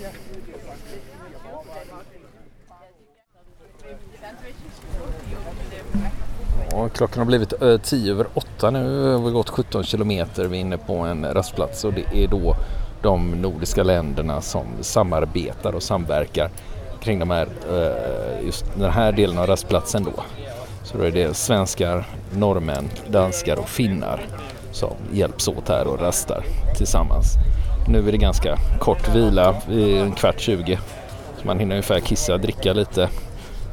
Ja, 6.76 6.88
klockan 6.88 7.18
har 7.18 7.26
blivit 7.26 7.62
eh, 7.62 7.76
10 7.76 8.12
över 8.12 8.26
8 8.34 8.70
nu. 8.70 9.16
Vi 9.16 9.24
har 9.24 9.30
gått 9.30 9.50
17 9.50 9.84
kilometer. 9.84 10.44
Vi 10.44 10.56
är 10.56 10.60
inne 10.60 10.78
på 10.78 10.94
en 10.96 11.34
rastplats 11.34 11.84
och 11.84 11.92
det 11.92 12.24
är 12.24 12.28
då 12.28 12.56
de 13.02 13.30
nordiska 13.30 13.82
länderna 13.82 14.40
som 14.40 14.66
samarbetar 14.80 15.72
och 15.72 15.82
samverkar 15.82 16.50
kring 17.00 17.18
de 17.18 17.30
här, 17.30 17.48
eh, 17.70 18.46
just 18.46 18.64
den 18.74 18.90
här 18.90 19.12
delen 19.12 19.38
av 19.38 19.46
rastplatsen 19.46 20.04
då. 20.04 20.22
Så 20.82 20.98
då 20.98 21.04
är 21.04 21.10
det 21.10 21.36
svenskar, 21.36 22.06
norrmän, 22.32 22.88
danskar 23.08 23.56
och 23.56 23.68
finnar 23.68 24.20
som 24.72 24.94
hjälps 25.12 25.48
åt 25.48 25.68
här 25.68 25.86
och 25.86 26.00
rastar 26.00 26.44
tillsammans. 26.76 27.34
Nu 27.88 28.08
är 28.08 28.12
det 28.12 28.18
ganska 28.18 28.58
kort 28.80 29.14
vila, 29.14 29.54
en 29.68 30.12
kvart 30.12 30.40
20. 30.40 30.78
Så 31.40 31.46
man 31.46 31.58
hinner 31.58 31.74
ungefär 31.74 32.00
kissa, 32.00 32.38
dricka 32.38 32.72
lite, 32.72 33.08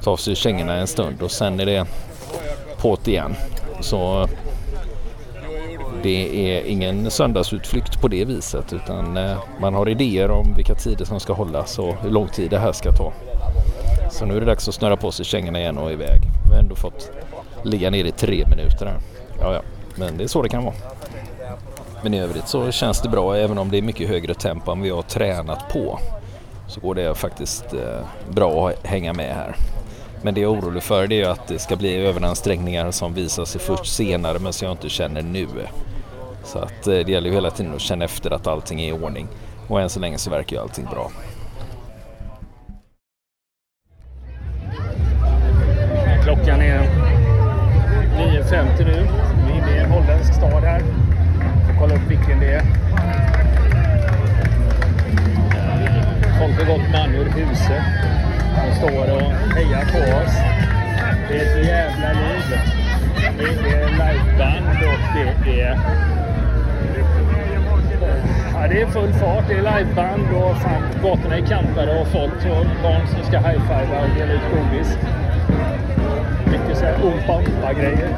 ta 0.04 0.12
av 0.12 0.18
sig 0.18 0.36
kängorna 0.36 0.76
en 0.76 0.88
stund 0.88 1.22
och 1.22 1.32
sen 1.32 1.60
är 1.60 1.66
det 1.66 1.86
på't 2.84 3.10
igen. 3.10 3.36
Så 3.80 4.28
det 6.04 6.56
är 6.58 6.66
ingen 6.66 7.12
söndagsutflykt 7.12 8.02
på 8.02 8.08
det 8.08 8.26
viset 8.26 8.74
utan 8.74 9.18
eh, 9.18 9.38
man 9.60 9.74
har 9.74 9.90
idéer 9.90 10.32
om 10.32 10.54
vilka 10.56 10.76
tider 10.76 11.06
som 11.06 11.20
ska 11.20 11.34
hållas 11.34 11.80
och 11.80 11.96
hur 12.02 12.10
lång 12.10 12.28
tid 12.28 12.50
det 12.50 12.60
här 12.60 12.72
ska 12.72 12.92
ta. 12.92 13.14
Så 14.12 14.26
nu 14.26 14.36
är 14.36 14.40
det 14.40 14.46
dags 14.46 14.68
att 14.68 14.76
snöra 14.76 14.98
på 14.98 15.12
sig 15.12 15.26
kängorna 15.26 15.60
igen 15.60 15.78
och 15.78 15.92
iväg. 15.92 16.22
Vi 16.46 16.54
har 16.54 16.60
ändå 16.60 16.76
fått 16.76 17.12
ligga 17.64 17.90
ner 17.90 18.06
i 18.06 18.12
tre 18.12 18.46
minuter 18.48 18.86
här. 18.86 19.00
Ja, 19.40 19.54
ja, 19.54 19.62
men 19.96 20.18
det 20.18 20.24
är 20.24 20.28
så 20.28 20.42
det 20.42 20.50
kan 20.50 20.64
vara. 20.64 20.76
Men 22.04 22.14
i 22.14 22.20
övrigt 22.20 22.48
så 22.48 22.72
känns 22.72 23.02
det 23.02 23.10
bra 23.10 23.36
även 23.36 23.58
om 23.58 23.72
det 23.72 23.78
är 23.78 23.82
mycket 23.82 24.10
högre 24.10 24.34
tempo 24.34 24.72
än 24.72 24.82
vi 24.82 24.90
har 24.90 25.02
tränat 25.02 25.70
på. 25.74 26.00
Så 26.68 26.80
går 26.80 26.96
det 26.96 27.16
faktiskt 27.16 27.74
eh, 27.74 28.06
bra 28.30 28.70
att 28.70 28.88
hänga 28.88 29.14
med 29.14 29.36
här. 29.36 29.56
Men 30.26 30.34
det 30.34 30.42
jag 30.42 30.54
är 30.56 30.60
orolig 30.60 30.84
för 30.84 31.08
det 31.08 31.22
är 31.22 31.30
att 31.30 31.48
det 31.48 31.60
ska 31.60 31.76
bli 31.76 31.96
överansträngningar 31.96 32.92
som 32.92 33.14
visar 33.14 33.46
sig 33.46 33.62
först 33.62 33.96
senare 33.96 34.40
men 34.40 34.54
som 34.54 34.66
jag 34.66 34.74
inte 34.74 34.90
känner 34.90 35.22
nu. 35.22 35.48
Så 36.44 36.60
att 36.60 36.88
eh, 36.88 36.94
det 36.94 37.10
gäller 37.10 37.30
ju 37.30 37.36
hela 37.36 37.52
tiden 37.52 37.76
att 37.76 37.82
känna 37.82 38.06
efter 38.06 38.32
att 38.32 38.48
allting 38.48 38.82
är 38.82 38.88
i 38.88 38.92
ordning. 38.92 39.28
Och 39.68 39.82
än 39.82 39.90
så 39.90 40.00
länge 40.00 40.18
så 40.18 40.30
verkar 40.30 40.56
ju 40.56 40.62
allting 40.62 40.86
bra. 40.86 41.12
Klockan 46.24 46.62
är 46.62 46.80
9.50 48.18 48.86
nu. 48.86 49.08
Vi 49.46 49.52
är 49.52 49.58
inne 49.58 49.76
i 49.76 49.80
en 49.80 49.92
holländsk 49.92 50.34
stad 50.34 50.64
här. 50.64 50.80
Får 51.68 51.80
kolla 51.80 51.96
upp 51.96 52.12
vilken 52.12 52.40
det 52.40 52.54
är. 52.54 52.64
Folk 56.40 56.60
har 56.60 56.78
gått 56.78 56.92
man 56.92 57.16
ur 57.16 57.26
huset. 57.26 58.13
Står 58.84 59.12
och 59.12 59.32
hejar 59.56 59.86
på 59.86 59.98
oss. 59.98 60.36
Det 61.30 61.38
är 61.38 61.60
ett 61.60 61.68
jävla 61.68 62.14
liv. 62.14 62.60
Det 63.38 63.44
är 63.44 63.90
liveband 63.90 64.68
och 64.68 65.00
det 65.46 65.62
är... 65.62 65.80
Ja, 68.54 68.68
det 68.68 68.82
är 68.82 68.88
full 68.88 69.14
fart. 69.14 69.44
Det 69.48 69.54
är 69.54 69.78
liveband 69.78 70.28
och 70.36 70.58
fan, 70.58 70.84
gatorna 71.04 71.38
är 71.38 71.46
kantade 71.46 72.02
och 72.02 72.08
folk 72.08 72.34
och 72.34 72.66
barn 72.84 73.08
som 73.08 73.24
ska 73.24 73.38
high-fivea 73.38 74.02
och 74.04 74.10
dela 74.18 74.34
ut 74.34 74.42
godis. 74.54 74.98
Mycket 76.46 76.78
så 76.78 76.86
här 76.86 76.96
umpa-umpa-grejer. 77.04 78.10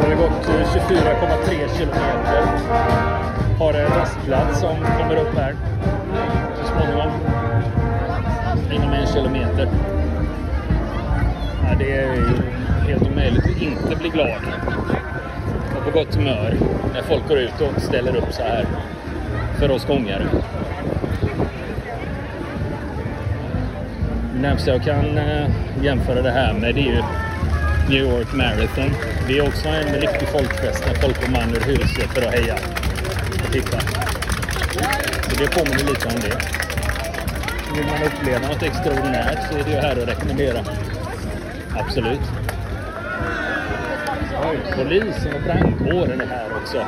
Det 0.00 0.06
har 0.08 0.14
gått 0.14 0.48
eh, 0.48 0.54
24,3 0.54 1.78
kilometer. 1.78 3.19
Har 3.60 3.74
en 3.74 3.90
rastplats 3.90 4.60
som 4.60 4.76
kommer 4.76 5.16
upp 5.16 5.34
här 5.36 5.56
så 6.60 6.66
småningom. 6.66 7.10
Inom 8.72 8.92
en 8.92 9.06
kilometer. 9.06 9.68
Ja, 11.64 11.74
det 11.78 11.92
är 11.92 12.14
ju 12.14 12.26
helt 12.88 13.02
omöjligt 13.02 13.44
att 13.44 13.62
inte 13.62 13.96
bli 13.96 14.08
glad. 14.08 14.42
Och 15.76 15.84
på 15.84 15.98
gott 15.98 16.14
humör 16.14 16.56
när 16.94 17.02
folk 17.02 17.28
går 17.28 17.38
ut 17.38 17.60
och 17.60 17.82
ställer 17.82 18.16
upp 18.16 18.32
så 18.32 18.42
här 18.42 18.66
för 19.58 19.70
oss 19.70 19.86
gångare. 19.86 20.26
Det 24.34 24.40
närmsta 24.40 24.70
jag 24.70 24.82
kan 24.82 25.18
eh, 25.18 25.50
jämföra 25.82 26.22
det 26.22 26.30
här 26.30 26.52
med 26.52 26.74
det 26.74 26.80
är 26.80 26.84
ju 26.84 27.02
New 27.88 28.12
York 28.12 28.32
Marathon. 28.34 28.90
Det 29.28 29.38
är 29.38 29.48
också 29.48 29.68
en 29.68 29.94
riktig 29.94 30.28
folkfest 30.28 30.84
när 30.86 30.94
folk 30.94 31.24
kommer 31.24 31.40
man 31.40 31.50
ur 31.50 31.60
huset 31.60 32.10
för 32.14 32.22
att 32.22 32.34
heja 32.34 32.56
och 33.34 33.52
titta. 33.52 33.80
Så 35.22 35.36
det 35.38 35.50
påminner 35.50 35.84
lite 35.84 36.08
om 36.08 36.20
det. 36.20 36.38
Vill 37.76 37.86
man 37.86 38.02
uppleva 38.02 38.48
något 38.48 38.62
extraordinärt 38.62 39.50
så 39.50 39.58
är 39.58 39.64
det 39.64 39.70
ju 39.70 39.76
här 39.76 40.02
att 40.02 40.08
rekommendera. 40.08 40.64
Absolut. 41.76 42.20
Oj, 44.50 44.58
polisen 44.76 45.34
och 45.34 45.42
brandkåren 45.42 46.20
är 46.20 46.26
här 46.26 46.48
också. 46.62 46.86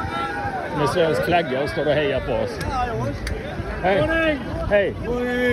Med 0.78 0.88
svensk 0.88 1.24
flagga 1.24 1.62
och 1.62 1.68
står 1.68 1.86
och 1.86 1.92
hejar 1.92 2.20
på 2.20 2.32
oss. 2.32 2.58
Hej! 3.82 4.38
Hej! 4.70 4.94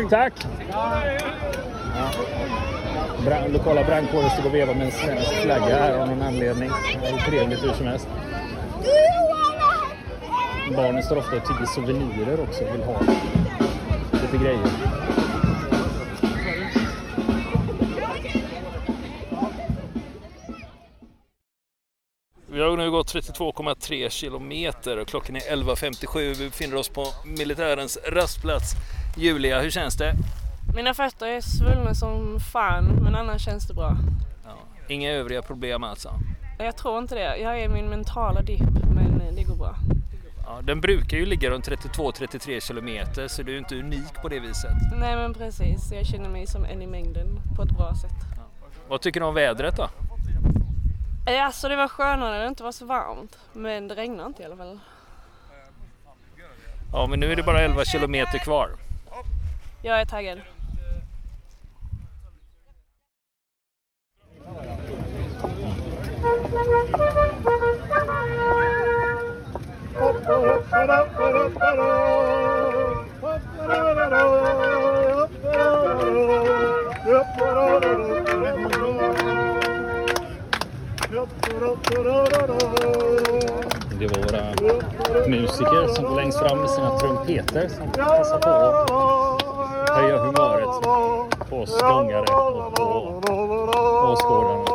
Tack! 0.10 0.34
Brand, 3.26 3.54
lokala 3.54 3.84
brandkåren 3.84 4.30
står 4.30 4.46
och 4.46 4.56
vevar 4.56 4.74
med 4.74 4.86
en 4.86 4.92
svensk 4.92 5.34
flagga 5.44 5.80
här 5.80 5.94
av 5.94 6.08
någon 6.08 6.22
anledning. 6.22 6.72
Det 7.02 7.08
är 7.08 7.18
trevligt 7.18 7.64
hur 7.64 7.74
som 7.74 7.88
helst. 7.88 8.08
Barnen 10.76 11.04
står 11.04 11.18
ofta 11.18 11.36
och 11.36 11.46
tigger 11.46 11.66
souvenirer 11.66 12.40
också 12.42 12.64
och 12.64 12.74
vill 12.74 12.84
ha 12.84 13.00
lite 14.12 14.38
grejer. 14.44 14.70
Vi 22.52 22.62
har 22.62 22.78
nu 22.78 22.92
gått 22.92 23.14
32,3 23.14 24.10
kilometer 24.10 25.00
och 25.00 25.08
klockan 25.08 25.36
är 25.36 25.40
11.57. 25.40 26.34
Vi 26.40 26.46
befinner 26.46 26.76
oss 26.76 26.90
på 26.90 27.06
militärens 27.26 27.98
rastplats. 28.08 28.74
Julia, 29.18 29.62
hur 29.62 29.70
känns 29.70 29.98
det? 29.98 30.14
Mina 30.76 30.94
fötter 30.94 31.28
är 31.28 31.42
svullna 31.42 31.94
som 31.94 32.40
fan, 32.54 32.86
men 32.86 33.16
annars 33.16 33.46
känns 33.46 33.68
det 33.68 33.74
bra. 33.74 33.98
Ja. 34.46 34.52
Inga 34.88 35.12
övriga 35.12 35.42
problem 35.42 35.84
alltså? 35.84 36.14
Jag 36.60 36.78
tror 36.78 37.00
inte 37.00 37.16
det. 37.16 37.38
Jag 37.38 37.60
är 37.60 37.66
i 37.66 37.70
min 37.70 37.90
mentala 37.90 38.42
dipp, 38.42 38.60
bra. 38.60 39.09
Ja, 40.60 40.64
den 40.64 40.82
brukar 40.82 41.18
ju 41.18 41.26
ligga 41.26 41.50
runt 41.50 41.68
32-33 41.68 42.60
kilometer, 42.60 43.28
så 43.28 43.44
du 43.44 43.54
är 43.54 43.58
inte 43.58 43.76
unik 43.76 44.14
på 44.22 44.28
det 44.28 44.40
viset. 44.40 44.72
Nej, 45.00 45.16
men 45.16 45.34
precis. 45.34 45.92
Jag 45.92 46.06
känner 46.06 46.30
mig 46.30 46.48
som 46.48 46.66
en 46.66 46.82
i 46.82 46.88
mängden 46.88 47.40
på 47.56 47.62
ett 47.64 47.72
bra 47.72 47.96
sätt. 48.02 48.12
Ja. 48.38 48.44
Vad 48.88 49.02
tycker 49.02 49.20
du 49.20 49.26
om 49.26 49.34
vädret 49.34 49.76
då? 49.78 49.90
Alltså 51.28 51.70
det 51.70 51.76
var 51.76 51.88
skönare 51.88 52.32
när 52.32 52.42
det 52.42 52.48
inte 52.48 52.64
var 52.64 52.72
så 52.72 52.86
varmt, 52.86 53.38
men 53.54 53.88
det 53.88 53.96
regnar 53.96 54.26
inte 54.26 54.42
i 54.42 54.46
alla 54.46 54.58
fall. 54.58 54.80
Ja, 56.92 57.08
men 57.08 57.20
nu 57.20 57.32
är 57.32 57.36
det 57.36 57.44
bara 57.44 57.62
11 57.62 57.86
kilometer 57.86 58.38
kvar. 58.40 58.70
Jag 59.82 60.02
är 60.02 60.06
taggad. 60.06 60.40
Det 70.30 70.36
var 84.08 84.20
våra 84.24 84.44
musiker 85.28 85.88
som 85.88 86.06
går 86.06 86.16
längst 86.16 86.40
fram 86.40 86.60
med 86.60 86.70
sina 86.70 86.98
trumpeter 87.00 87.70
som 87.70 87.92
passar 87.92 88.40
på 88.40 88.50
att 88.50 89.98
höja 89.98 90.18
humöret 90.18 90.82
på 91.50 91.58
oss 91.58 91.82
gångare 91.82 92.22
och 92.22 92.76
på 92.76 93.28
åskådarna. 94.12 94.69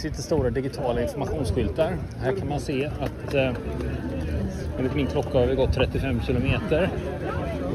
Det 0.00 0.08
sitter 0.08 0.22
stora 0.22 0.50
digitala 0.50 1.02
informationsskyltar. 1.02 1.96
Här 2.22 2.32
kan 2.32 2.48
man 2.48 2.60
se 2.60 2.86
att 3.00 3.34
eh, 3.34 3.50
enligt 4.78 4.94
min 4.94 5.06
klocka 5.06 5.38
har 5.38 5.46
vi 5.46 5.54
gått 5.54 5.74
35 5.74 6.20
kilometer. 6.22 6.90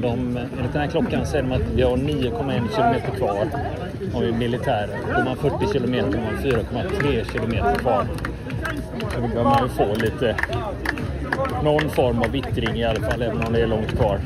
De, 0.01 0.37
enligt 0.37 0.73
den 0.73 0.81
här 0.81 0.87
klockan 0.87 1.25
säger 1.25 1.43
de 1.43 1.51
att 1.51 1.61
vi 1.75 1.81
har 1.81 1.97
9,1 1.97 2.75
kilometer 2.75 3.11
kvar 3.17 3.47
om 4.13 4.21
vi 4.21 4.27
är 4.27 4.33
militärer. 4.33 5.15
Går 5.15 5.23
man 5.23 5.37
40 5.37 5.73
kilometer 5.73 6.17
har 6.17 6.31
man 6.31 6.43
4,3 6.43 7.31
kilometer 7.31 7.75
kvar. 7.75 8.07
Då 9.15 9.21
behöver 9.21 9.43
man 9.43 9.63
ju 9.63 9.69
få 9.69 9.95
lite 9.95 10.35
någon 11.63 11.89
form 11.89 12.19
av 12.19 12.31
vittring 12.31 12.75
i 12.75 12.83
alla 12.83 13.01
fall, 13.09 13.21
även 13.21 13.47
om 13.47 13.53
det 13.53 13.61
är 13.61 13.67
långt 13.67 13.97
kvar. 13.97 14.19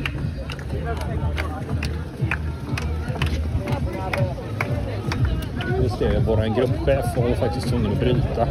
Just 5.89 5.99
det. 5.99 6.23
Vår 6.27 6.55
gruppchef 6.55 7.17
var 7.17 7.35
faktiskt 7.35 7.69
tvungen 7.69 7.91
att 7.91 7.99
bryta. 7.99 8.47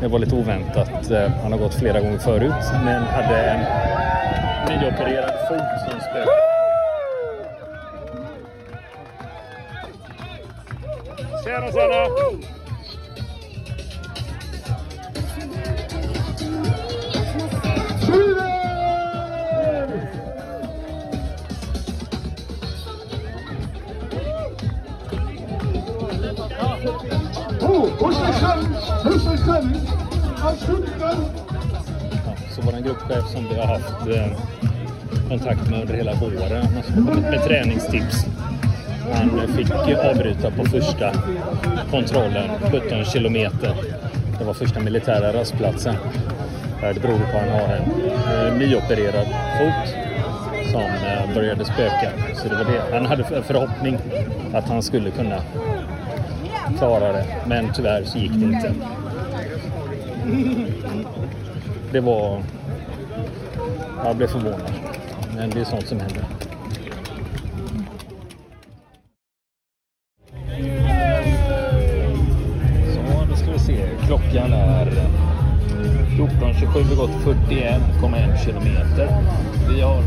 Det 0.00 0.08
var 0.08 0.18
lite 0.18 0.34
oväntat. 0.34 1.10
Eh, 1.10 1.30
han 1.42 1.52
har 1.52 1.58
gått 1.58 1.74
flera 1.74 2.00
gånger 2.00 2.18
förut 2.18 2.64
men 2.84 3.02
hade 3.02 3.36
en 3.40 3.60
nyopererad 4.68 5.34
fot 5.48 5.90
som 5.90 6.00
spökade. 6.00 6.30
Tjena 11.44 11.72
tjena! 11.72 12.59
Så 32.54 32.62
var 32.62 32.72
det 32.72 32.78
en 32.78 32.84
gruppchef 32.84 33.28
som 33.32 33.48
vi 33.48 33.54
har 33.54 33.66
haft 33.66 34.06
eh, 34.08 34.26
kontakt 35.28 35.70
med 35.70 35.80
under 35.80 35.94
hela 35.94 36.14
våren. 36.14 36.66
Han 36.74 36.82
som 36.82 37.06
kommit 37.06 37.24
med 37.24 37.44
träningstips. 37.44 38.26
Han 39.14 39.48
fick 39.56 39.70
avbryta 40.04 40.50
på 40.50 40.64
första 40.64 41.12
kontrollen, 41.90 42.50
17 42.70 43.04
kilometer. 43.04 43.74
Det 44.38 44.44
var 44.44 44.54
första 44.54 44.80
militära 44.80 45.32
rastplatsen. 45.32 45.94
Det 46.80 47.02
beror 47.02 47.18
på 47.18 47.24
att 47.24 47.42
han 47.42 47.48
har 47.48 47.76
en 47.76 47.82
eh, 48.46 48.58
nyopererad 48.58 49.26
fot 49.58 49.94
som 50.72 50.82
eh, 50.82 51.34
började 51.34 51.64
spöka. 51.64 52.10
Så 52.34 52.48
det 52.48 52.54
var 52.54 52.64
det. 52.64 52.82
Han 52.92 53.06
hade 53.06 53.36
en 53.36 53.42
förhoppning 53.42 53.98
att 54.54 54.68
han 54.68 54.82
skulle 54.82 55.10
kunna 55.10 55.42
klara 56.80 57.12
det, 57.12 57.26
men 57.46 57.72
tyvärr 57.72 58.04
så 58.04 58.18
gick 58.18 58.32
det 58.32 58.44
inte. 58.44 58.74
Det 61.92 62.00
var... 62.00 62.42
Jag 64.04 64.16
blev 64.16 64.26
förvånad. 64.26 64.72
Men 65.36 65.50
det 65.50 65.60
är 65.60 65.64
sånt 65.64 65.86
som 65.86 66.00
händer. 66.00 66.24
Så, 72.94 73.26
då 73.30 73.36
ska 73.36 73.52
vi 73.52 73.58
se. 73.58 73.88
Klockan 74.06 74.52
är 74.52 74.86
14.27. 76.20 76.82
Vi 76.88 76.94
har 76.94 77.06
gått 77.06 77.10
41,1 77.10 78.44
kilometer. 78.44 79.08
Vi 79.68 79.80
har 79.80 80.02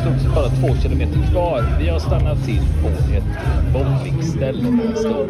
stort 0.00 0.20
sett 0.22 0.34
bara 0.34 0.48
två 0.48 0.76
kilometer 0.82 1.30
kvar. 1.30 1.64
Vi 1.80 1.88
har 1.88 1.98
stannat 1.98 2.44
till 2.44 2.62
på 2.82 2.88
ett 2.88 3.72
bombningsställe 3.72 4.70
med 4.70 4.86
en 4.86 4.96
stor. 4.96 5.26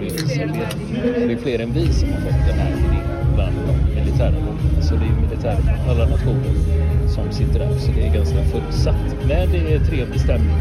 Det 1.26 1.32
är 1.32 1.36
fler 1.36 1.58
än 1.58 1.72
vi 1.72 1.92
som 1.92 2.08
har 2.12 2.20
fått 2.20 2.46
den 2.46 2.58
här 2.58 2.70
idén 2.70 3.34
bland 3.34 3.56
de 3.66 4.00
militära 4.00 4.30
bomberna. 4.30 4.82
Så 4.82 4.94
det 4.94 5.06
är 5.06 5.20
militärer 5.20 5.60
från 5.62 5.90
alla 5.90 6.06
nationer 6.06 6.54
som 7.08 7.32
sitter 7.32 7.58
där. 7.58 7.78
Så 7.78 7.92
det 7.92 8.06
är 8.06 8.14
ganska 8.14 8.42
fullsatt. 8.44 9.16
Men 9.28 9.50
det 9.50 9.74
är 9.74 9.78
trevlig 9.78 10.20
stämning. 10.20 10.56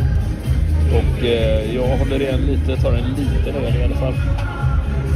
Och 0.91 1.25
eh, 1.25 1.75
jag 1.75 1.97
håller 1.97 2.21
igen 2.21 2.39
lite, 2.39 2.81
tar 2.81 2.93
en 2.93 3.09
liten 3.09 3.55
öl 3.55 3.75
i 3.75 3.83
alla 3.83 3.95
fall. 3.95 4.13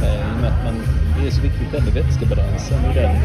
Eh, 0.02 0.14
I 0.14 0.36
och 0.36 0.40
med 0.40 0.50
att 0.50 0.64
man, 0.64 0.74
det 1.20 1.26
är 1.26 1.30
så 1.30 1.42
viktigt 1.42 1.72
med 1.72 1.94
vätskebalansen. 1.94 2.78
Och 2.88 2.94
den, 2.94 3.16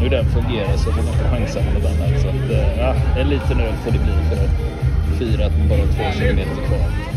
hur 0.00 0.10
den 0.10 0.24
fungerar 0.24 0.76
så 0.76 0.92
får 0.92 1.02
man 1.02 1.12
inte 1.12 1.28
chansa 1.28 1.58
på 1.58 1.78
något 1.78 1.84
annat. 1.84 2.22
Så 2.22 2.28
att, 2.28 2.50
eh, 2.50 2.78
ja, 2.78 2.94
en 3.16 3.28
liten 3.28 3.60
öl 3.60 3.74
får 3.84 3.92
det 3.92 3.98
bli 3.98 4.12
för 4.28 4.44
att 4.44 5.18
fira 5.18 5.46
att 5.46 5.58
man 5.58 5.68
bara 5.68 5.78
har 5.78 5.86
två 5.86 6.18
kilometer 6.18 6.66
kvar. 6.66 7.12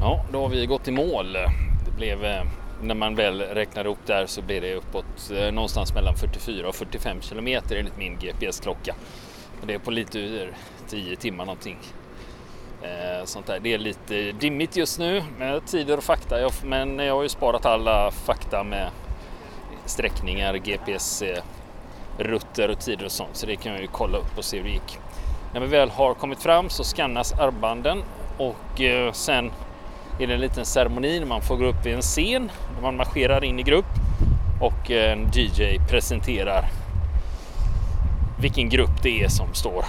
Ja, 0.00 0.24
då 0.32 0.42
har 0.42 0.48
vi 0.48 0.66
gått 0.66 0.88
i 0.88 0.90
mål. 0.90 1.32
Det 1.84 1.90
blev, 1.96 2.24
eh, 2.24 2.44
när 2.82 2.94
man 2.94 3.14
väl 3.14 3.40
räknar 3.40 3.86
upp 3.86 4.06
där 4.06 4.26
så 4.26 4.42
blir 4.42 4.60
det 4.60 4.74
uppåt 4.74 5.30
eh, 5.36 5.52
någonstans 5.52 5.94
mellan 5.94 6.14
44 6.14 6.68
och 6.68 6.74
45 6.74 7.20
kilometer 7.20 7.76
enligt 7.76 7.98
min 7.98 8.18
GPS-klocka. 8.18 8.94
Och 9.60 9.66
det 9.66 9.74
är 9.74 9.78
på 9.78 9.90
lite 9.90 10.20
över 10.20 10.52
10 10.88 11.16
timmar 11.16 11.44
någonting. 11.44 11.78
Eh, 12.84 13.24
sånt 13.24 13.46
där. 13.46 13.60
Det 13.60 13.74
är 13.74 13.78
lite 13.78 14.32
dimmigt 14.32 14.76
just 14.76 14.98
nu 14.98 15.22
med 15.38 15.66
tider 15.66 15.96
och 15.96 16.04
fakta. 16.04 16.36
Men 16.62 16.98
jag 16.98 17.14
har 17.14 17.22
ju 17.22 17.28
sparat 17.28 17.66
alla 17.66 18.10
fakta 18.10 18.64
med 18.64 18.90
sträckningar, 19.84 20.54
GPS-rutter 20.54 21.42
och 22.70 22.80
tider 22.80 23.04
och 23.04 23.12
sånt. 23.12 23.36
Så 23.36 23.46
det 23.46 23.56
kan 23.56 23.72
jag 23.72 23.80
ju 23.80 23.86
kolla 23.86 24.18
upp 24.18 24.38
och 24.38 24.44
se 24.44 24.56
hur 24.56 24.64
det 24.64 24.70
gick. 24.70 24.98
När 25.54 25.60
vi 25.60 25.66
väl 25.66 25.90
har 25.90 26.14
kommit 26.14 26.42
fram 26.42 26.68
så 26.68 26.84
skannas 26.84 27.32
armbanden 27.32 28.02
och 28.38 28.80
eh, 28.80 29.12
sen 29.12 29.50
är 30.20 30.26
det 30.26 30.34
en 30.34 30.40
liten 30.40 30.64
ceremoni 30.64 31.20
när 31.20 31.26
man 31.26 31.42
får 31.42 31.56
gå 31.56 31.64
upp 31.64 31.86
i 31.86 31.92
en 31.92 32.02
scen. 32.02 32.50
Där 32.74 32.82
man 32.82 32.96
marscherar 32.96 33.44
in 33.44 33.60
i 33.60 33.62
grupp 33.62 33.86
och 34.60 34.90
eh, 34.90 35.12
en 35.12 35.30
DJ 35.34 35.78
presenterar 35.90 36.64
vilken 38.40 38.68
grupp 38.68 39.02
det 39.02 39.22
är 39.22 39.28
som 39.28 39.54
står 39.54 39.84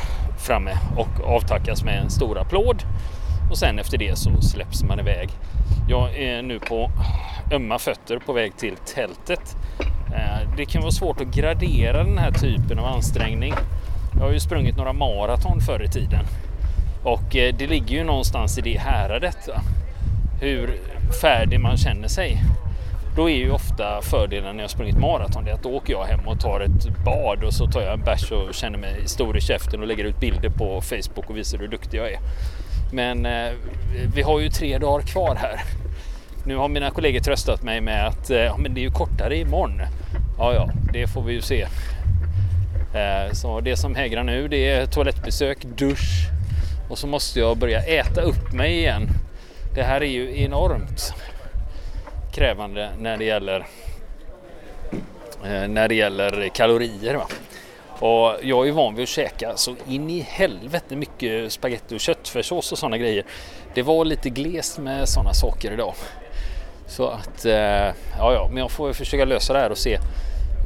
framme 0.46 0.78
och 0.98 1.36
avtackas 1.36 1.84
med 1.84 2.00
en 2.00 2.10
stor 2.10 2.38
applåd. 2.38 2.84
Och 3.50 3.58
sen 3.58 3.80
efter 3.80 3.98
det 3.98 4.18
så 4.18 4.42
släpps 4.42 4.84
man 4.84 5.00
iväg. 5.00 5.30
Jag 5.90 6.18
är 6.18 6.42
nu 6.42 6.60
på 6.60 6.92
ömma 7.52 7.80
fötter 7.80 8.20
på 8.20 8.34
väg 8.34 8.58
till 8.58 8.76
tältet. 8.96 9.56
Eh, 10.16 10.56
det 10.58 10.66
kan 10.66 10.82
vara 10.82 10.92
svårt 10.92 11.22
att 11.22 11.36
gradera 11.36 12.04
den 12.04 12.18
här 12.18 12.32
typen 12.32 12.80
av 12.80 12.86
ansträngning. 12.86 13.54
Jag 14.14 14.22
har 14.22 14.32
ju 14.32 14.40
sprungit 14.40 14.78
några 14.78 14.94
maraton 14.94 15.62
förr 15.62 15.84
i 15.84 15.88
tiden 15.88 16.26
och 17.04 17.36
eh, 17.36 17.56
det 17.58 17.68
ligger 17.68 17.96
ju 17.96 18.04
någonstans 18.04 18.58
i 18.58 18.62
det 18.62 18.80
häradet. 18.80 19.50
Hur 20.42 20.80
färdig 21.22 21.60
man 21.60 21.78
känner 21.78 22.08
sig. 22.08 22.42
Då 23.16 23.30
är 23.30 23.36
ju 23.36 23.52
ofta 23.52 24.02
fördelen 24.02 24.56
när 24.56 24.64
jag 24.64 24.70
sprungit 24.70 24.98
maraton 24.98 25.46
det 25.46 25.54
att 25.54 25.64
då 25.64 25.70
åker 25.70 25.94
jag 25.94 26.04
hem 26.04 26.28
och 26.28 26.40
tar 26.40 26.60
ett 26.60 27.06
bad 27.06 27.44
och 27.44 27.54
så 27.54 27.68
tar 27.68 27.82
jag 27.82 27.94
en 27.94 28.04
bärs 28.04 28.32
och 28.32 28.54
känner 28.54 28.78
mig 28.78 29.08
stor 29.08 29.38
i 29.38 29.42
käften 29.42 29.82
och 29.82 29.88
lägger 29.88 30.04
ut 30.04 30.20
bilder 30.20 30.50
på 30.50 30.82
Facebook 30.82 31.30
och 31.30 31.38
visar 31.38 31.58
hur 31.58 31.68
duktig 31.68 31.98
jag 31.98 32.12
är. 32.12 32.20
Men 32.94 33.26
eh, 33.26 33.52
vi 34.16 34.22
har 34.22 34.40
ju 34.40 34.50
tre 34.50 34.78
dagar 34.78 35.06
kvar 35.06 35.36
här. 35.36 35.60
Nu 36.46 36.56
har 36.56 36.68
mina 36.68 36.92
kollegor 36.92 37.20
tröstat 37.20 37.64
mig 37.64 37.82
med 37.82 38.08
att 38.08 38.30
eh, 38.30 38.38
ja, 38.38 38.58
men 38.58 38.74
det 38.74 38.80
är 38.80 38.84
ju 38.84 38.92
kortare 38.92 39.38
imorgon. 39.38 39.82
Ja, 40.38 40.54
ja, 40.54 40.70
det 40.94 41.08
får 41.08 41.24
vi 41.24 41.34
ju 41.34 41.42
se. 41.42 41.62
Eh, 42.94 43.32
så 43.32 43.60
det 43.60 43.78
som 43.78 43.96
hägrar 43.96 44.24
nu 44.24 44.48
det 44.48 44.70
är 44.70 44.86
toalettbesök, 44.86 45.62
dusch 45.62 46.30
och 46.90 46.98
så 46.98 47.08
måste 47.08 47.40
jag 47.40 47.58
börja 47.58 47.82
äta 47.82 48.22
upp 48.22 48.54
mig 48.54 48.78
igen. 48.78 49.10
Det 49.76 49.84
här 49.84 50.02
är 50.02 50.10
ju 50.10 50.44
enormt 50.44 51.14
krävande 52.36 52.90
när 53.00 53.18
det 53.18 53.26
gäller 53.26 53.66
eh, 55.44 55.68
när 55.68 55.88
det 55.88 55.96
gäller 55.96 56.50
kalorier. 56.50 57.16
Va? 57.16 57.28
Och 58.00 58.36
jag 58.42 58.68
är 58.68 58.72
van 58.72 58.96
vid 58.96 59.04
att 59.04 59.10
käka 59.10 59.58
så 59.58 59.76
in 59.88 60.10
i 60.10 60.20
helvete 60.20 60.96
mycket 60.96 61.52
spagetti 61.52 61.96
och 61.96 62.00
köttfärssås 62.00 62.72
och 62.72 62.78
sådana 62.78 62.98
grejer. 62.98 63.26
Det 63.74 63.82
var 63.82 64.06
lite 64.06 64.30
glest 64.30 64.78
med 64.78 65.10
sådana 65.10 65.34
saker 65.34 65.72
idag. 65.72 65.94
Så 66.88 67.08
att, 67.08 67.46
eh, 67.46 67.54
ja 68.18 68.34
ja, 68.34 68.48
men 68.48 68.58
jag 68.58 68.72
får 68.72 68.94
försöka 68.94 69.26
lösa 69.26 69.54
det 69.54 69.60
här 69.60 69.70
och 69.70 69.78
se 69.78 69.94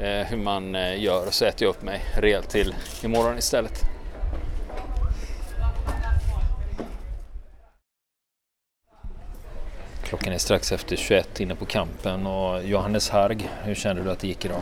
eh, 0.01 0.27
hur 0.27 0.37
man 0.37 0.77
gör 0.97 1.27
och 1.27 1.33
så 1.33 1.45
äter 1.45 1.63
jag 1.63 1.69
upp 1.69 1.81
mig 1.81 2.01
rejält 2.15 2.49
till 2.49 2.75
imorgon 3.03 3.37
istället. 3.37 3.98
Klockan 10.09 10.33
är 10.33 10.37
strax 10.37 10.71
efter 10.71 10.95
21 10.95 11.39
inne 11.39 11.55
på 11.55 11.65
kampen 11.65 12.25
och 12.27 12.63
Johannes 12.63 13.09
Harg, 13.09 13.49
hur 13.63 13.75
kände 13.75 14.03
du 14.03 14.11
att 14.11 14.19
det 14.19 14.27
gick 14.27 14.45
idag? 14.45 14.61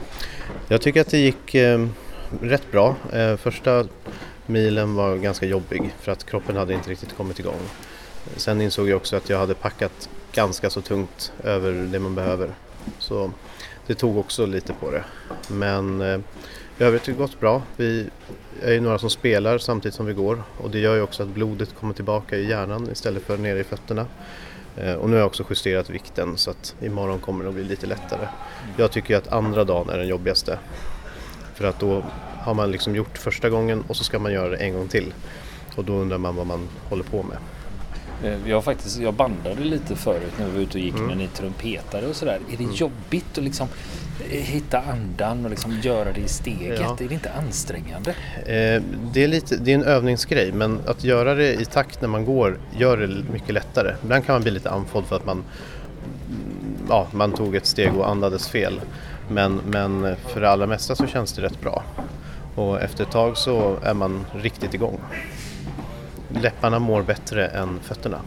Jag 0.68 0.82
tycker 0.82 1.02
att 1.02 1.12
det 1.12 1.18
gick 1.18 1.56
eh, 1.56 1.88
rätt 2.42 2.72
bra. 2.72 2.96
Eh, 3.14 3.36
första 3.36 3.86
milen 4.46 4.96
var 4.96 5.16
ganska 5.18 5.46
jobbig 5.46 5.96
för 6.00 6.12
att 6.12 6.24
kroppen 6.24 6.56
hade 6.56 6.74
inte 6.74 6.90
riktigt 6.90 7.18
kommit 7.18 7.40
igång. 7.40 7.60
Sen 8.36 8.62
insåg 8.62 8.90
jag 8.90 8.98
också 8.98 9.16
att 9.16 9.30
jag 9.30 9.40
hade 9.40 9.54
packat 9.54 10.10
ganska 10.32 10.70
så 10.70 10.82
tungt 10.82 11.34
över 11.44 11.72
det 11.74 12.00
man 12.00 12.16
behöver. 12.16 12.50
Så 13.00 13.32
det 13.88 13.96
tog 13.96 14.18
också 14.18 14.46
lite 14.46 14.74
på 14.74 14.92
det. 14.92 15.04
Men 15.48 16.02
eh, 16.02 16.20
i 16.80 16.84
övrigt 16.84 17.08
har 17.08 17.14
det 17.14 17.20
gått 17.20 17.40
bra. 17.40 17.62
Vi 17.76 18.10
är 18.62 18.72
ju 18.72 18.80
några 18.80 19.00
som 19.00 19.10
spelar 19.10 19.58
samtidigt 19.58 19.96
som 19.96 20.06
vi 20.06 20.14
går 20.14 20.44
och 20.58 20.72
det 20.72 20.80
gör 20.80 20.96
ju 20.96 21.02
också 21.02 21.24
att 21.24 21.30
blodet 21.30 21.76
kommer 21.80 21.94
tillbaka 21.94 22.36
i 22.36 22.50
hjärnan 22.50 22.90
istället 22.92 23.24
för 23.24 23.38
nere 23.38 23.60
i 23.60 23.64
fötterna. 23.64 24.06
Och 24.78 25.10
nu 25.10 25.16
har 25.16 25.20
jag 25.20 25.28
också 25.28 25.44
justerat 25.50 25.90
vikten 25.90 26.38
så 26.38 26.52
att 26.52 26.76
imorgon 26.82 27.20
kommer 27.20 27.44
det 27.44 27.50
att 27.50 27.56
bli 27.56 27.63
lite 27.63 27.88
lättare. 27.88 28.28
Jag 28.78 28.92
tycker 28.92 29.18
att 29.18 29.28
andra 29.28 29.63
dagen 29.63 29.90
är 29.90 29.98
den 29.98 30.08
jobbigaste. 30.08 30.60
För 31.54 31.66
att 31.66 31.80
då 31.80 32.04
har 32.40 32.54
man 32.54 32.72
liksom 32.72 32.96
gjort 32.96 33.18
första 33.18 33.50
gången 33.50 33.84
och 33.88 33.96
så 33.96 34.04
ska 34.04 34.20
man 34.20 34.34
göra 34.34 34.50
det 34.50 34.58
en 34.58 34.74
gång 34.74 34.88
till. 34.88 35.13
Och 35.76 35.86
då 35.86 35.94
undrar 35.94 36.18
man 36.18 36.36
vad 36.36 36.48
man 36.48 36.68
håller 36.90 37.04
på 37.04 37.24
med. 37.24 37.38
Jag, 38.46 38.63
faktiskt, 38.63 39.00
jag 39.00 39.13
bandade 39.13 39.63
lite 39.63 39.96
förut 39.96 40.34
när 40.40 40.46
vi 40.46 40.52
var 40.52 40.60
ute 40.60 40.78
och 40.78 40.84
gick 40.84 40.96
mm. 40.96 41.08
när 41.08 41.16
ni 41.16 41.28
trumpetade 41.28 42.08
och 42.08 42.16
sådär. 42.16 42.40
Är 42.52 42.58
det 42.58 42.63
mm. 42.63 42.76
jobbigt 42.76 43.38
att 43.38 43.44
liksom 43.44 43.68
hitta 44.30 44.82
andan 44.82 45.45
och 45.45 45.49
liksom 45.49 45.71
göra 45.71 46.12
det 46.12 46.21
i 46.21 46.27
steget? 46.27 46.80
Ja. 46.80 46.97
Är 46.99 47.08
det 47.08 47.13
inte 47.13 47.32
ansträngande? 47.32 48.12
Eh, 48.45 48.82
det, 49.13 49.23
är 49.23 49.27
lite, 49.27 49.58
det 49.58 49.71
är 49.71 49.75
en 49.75 49.84
övningsgrej 49.84 50.51
men 50.51 50.80
att 50.86 51.03
göra 51.03 51.36
det 51.36 51.53
i 51.53 51.65
takt 51.65 52.01
när 52.01 52.08
man 52.08 52.25
går 52.25 52.60
gör 52.77 52.97
det 52.97 53.08
mycket 53.08 53.53
lättare. 53.53 53.95
Ibland 54.03 54.25
kan 54.25 54.34
man 54.34 54.41
bli 54.41 54.51
lite 54.51 54.69
andfådd 54.69 55.06
för 55.06 55.15
att 55.15 55.25
man, 55.25 55.43
ja, 56.89 57.08
man 57.12 57.32
tog 57.32 57.56
ett 57.56 57.65
steg 57.65 57.95
och 57.95 58.10
andades 58.10 58.47
fel. 58.47 58.82
Men, 59.30 59.62
men 59.65 60.15
för 60.27 60.41
det 60.41 60.49
allra 60.49 60.67
mesta 60.67 60.95
så 60.95 61.08
känns 61.08 61.34
det 61.34 61.41
rätt 61.41 61.62
bra. 61.62 61.84
Och 62.56 62.82
efter 62.82 63.03
ett 63.03 63.12
tag 63.12 63.38
så 63.38 63.77
är 63.84 63.93
man 63.93 64.25
riktigt 64.36 64.73
igång. 64.73 64.99
läpparna 66.30 66.80
mår 66.80 67.03
bättre 67.03 67.47
än 67.47 67.80
fötterna. 67.84 68.21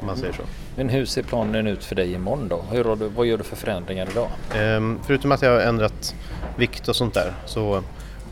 Om 0.00 0.06
man 0.06 0.16
säger 0.16 0.32
så. 0.32 0.42
Men 0.78 0.88
hur 0.88 1.06
ser 1.06 1.22
planen 1.22 1.66
ut 1.66 1.84
för 1.84 1.94
dig 1.94 2.12
imorgon 2.12 2.48
då? 2.48 2.64
Hur 2.70 2.84
har 2.84 2.96
du, 2.96 3.08
vad 3.08 3.26
gör 3.26 3.38
du 3.38 3.44
för 3.44 3.56
förändringar 3.56 4.08
idag? 4.10 4.28
Ehm, 4.54 4.98
förutom 5.06 5.32
att 5.32 5.42
jag 5.42 5.50
har 5.50 5.60
ändrat 5.60 6.14
vikt 6.56 6.88
och 6.88 6.96
sånt 6.96 7.14
där 7.14 7.32
så 7.46 7.82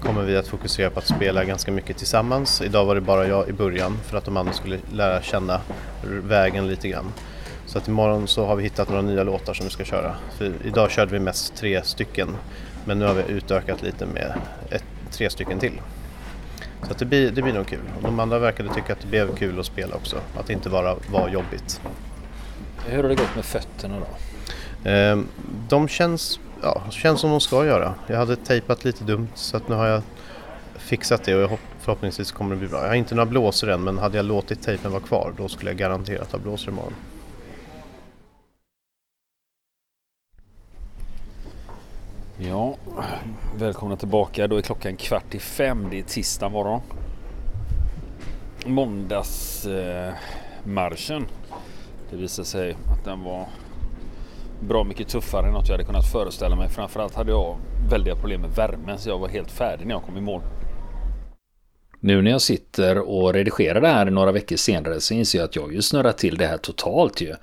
kommer 0.03 0.23
vi 0.23 0.37
att 0.37 0.47
fokusera 0.47 0.91
på 0.91 0.99
att 0.99 1.07
spela 1.07 1.45
ganska 1.45 1.73
mycket 1.73 1.97
tillsammans. 1.97 2.63
Idag 2.63 2.85
var 2.85 2.95
det 2.95 3.01
bara 3.01 3.27
jag 3.27 3.49
i 3.49 3.53
början 3.53 3.99
för 4.05 4.17
att 4.17 4.25
de 4.25 4.37
andra 4.37 4.53
skulle 4.53 4.79
lära 4.93 5.23
känna 5.23 5.61
vägen 6.05 6.67
lite 6.67 6.89
grann. 6.89 7.13
Så 7.67 7.79
att 7.79 7.89
imorgon 7.89 8.29
så 8.29 8.47
har 8.47 8.57
vi 8.57 8.63
hittat 8.63 8.89
några 8.89 9.03
nya 9.03 9.23
låtar 9.23 9.55
som 9.55 9.67
vi 9.67 9.73
ska 9.73 9.85
köra. 9.85 10.15
För 10.39 10.53
idag 10.65 10.91
körde 10.91 11.13
vi 11.13 11.19
mest 11.19 11.57
tre 11.57 11.83
stycken 11.83 12.29
men 12.85 12.99
nu 12.99 13.05
har 13.05 13.15
vi 13.15 13.33
utökat 13.33 13.83
lite 13.83 14.07
med 14.07 14.35
ett, 14.71 14.85
tre 15.11 15.31
stycken 15.31 15.59
till. 15.59 15.81
Så 16.83 16.91
att 16.91 16.99
det, 16.99 17.05
blir, 17.05 17.31
det 17.31 17.43
blir 17.43 17.53
nog 17.53 17.67
kul. 17.67 17.81
De 18.03 18.21
andra 18.21 18.39
verkade 18.39 18.75
tycka 18.75 18.93
att 18.93 19.01
det 19.01 19.07
blev 19.07 19.37
kul 19.37 19.61
att 19.61 19.67
spela 19.67 19.97
också, 19.97 20.17
att 20.39 20.47
det 20.47 20.53
inte 20.53 20.71
bara 20.71 20.97
var 21.11 21.29
jobbigt. 21.29 21.81
Hur 22.87 23.03
har 23.03 23.09
det 23.09 23.15
gått 23.15 23.35
med 23.35 23.45
fötterna 23.45 24.01
då? 24.01 24.07
Ehm, 24.91 25.27
de 25.69 25.89
känns, 25.89 26.41
ja, 26.63 26.83
känns 26.91 27.21
som 27.21 27.31
de 27.31 27.41
ska 27.41 27.67
göra. 27.67 27.95
Jag 28.07 28.17
hade 28.17 28.37
tejpat 28.37 28.85
lite 28.85 29.05
dumt 29.05 29.29
så 29.35 29.57
att 29.57 29.69
nu 29.69 29.75
har 29.75 29.87
jag 29.87 30.03
fixat 30.77 31.25
det 31.25 31.35
och 31.35 31.43
jag 31.43 31.49
hopp, 31.49 31.61
förhoppningsvis 31.81 32.33
kommer 32.33 32.55
det 32.55 32.59
bli 32.59 32.69
bra. 32.69 32.81
Jag 32.81 32.89
har 32.89 32.95
inte 32.95 33.15
några 33.15 33.31
blåsor 33.31 33.71
än 33.71 33.85
men 33.85 33.99
hade 33.99 34.17
jag 34.17 34.27
låtit 34.27 34.63
tejpen 34.63 34.91
vara 34.91 35.03
kvar 35.03 35.33
då 35.37 35.49
skulle 35.49 35.71
jag 35.71 35.79
garanterat 35.79 36.33
ha 36.33 36.39
blåsor 36.39 36.73
imorgon. 36.73 36.93
Ja, 42.39 42.77
välkomna 43.57 43.97
tillbaka. 43.97 44.47
Då 44.47 44.57
är 44.57 44.63
klockan 44.63 44.97
kvart 44.97 45.35
i 45.35 45.39
fem. 45.39 45.87
Det 45.91 45.99
är 45.99 46.03
tisdag 46.03 46.49
morgon. 46.49 46.81
Måndagsmarschen. 48.67 51.23
Eh, 51.23 51.29
det 52.15 52.21
visade 52.21 52.49
sig 52.49 52.77
att 52.89 53.05
den 53.05 53.23
var 53.23 53.47
bra 54.61 54.85
mycket 54.85 55.09
tuffare 55.09 55.47
än 55.47 55.53
något 55.53 55.69
jag 55.69 55.75
hade 55.75 55.85
kunnat 55.85 56.13
föreställa 56.13 56.57
mig. 56.57 56.69
Framförallt 56.69 57.15
hade 57.15 57.31
jag 57.31 57.59
väldiga 57.91 58.17
problem 58.17 58.41
med 58.41 58.51
värmen 58.51 58.99
så 58.99 59.09
jag 59.09 59.19
var 59.19 59.29
helt 59.29 59.51
färdig 59.51 59.87
när 59.87 59.95
jag 59.95 60.03
kom 60.03 60.17
i 60.17 60.21
mål. 60.21 60.43
Nu 62.01 62.23
när 62.23 62.31
jag 62.31 62.41
sitter 62.41 62.99
och 62.99 63.33
redigerar 63.33 63.81
det 63.81 63.89
här 63.89 64.11
några 64.11 64.33
veckor 64.33 64.57
senare 64.57 65.01
så 65.01 65.15
inser 65.15 65.39
jag 65.39 65.45
att 65.45 65.57
jag 65.57 65.73
ju 65.73 65.83
snurrat 65.83 66.19
till 66.19 66.37
det 66.37 66.47
här 66.47 66.57
totalt 66.57 67.21
ju. 67.21 67.35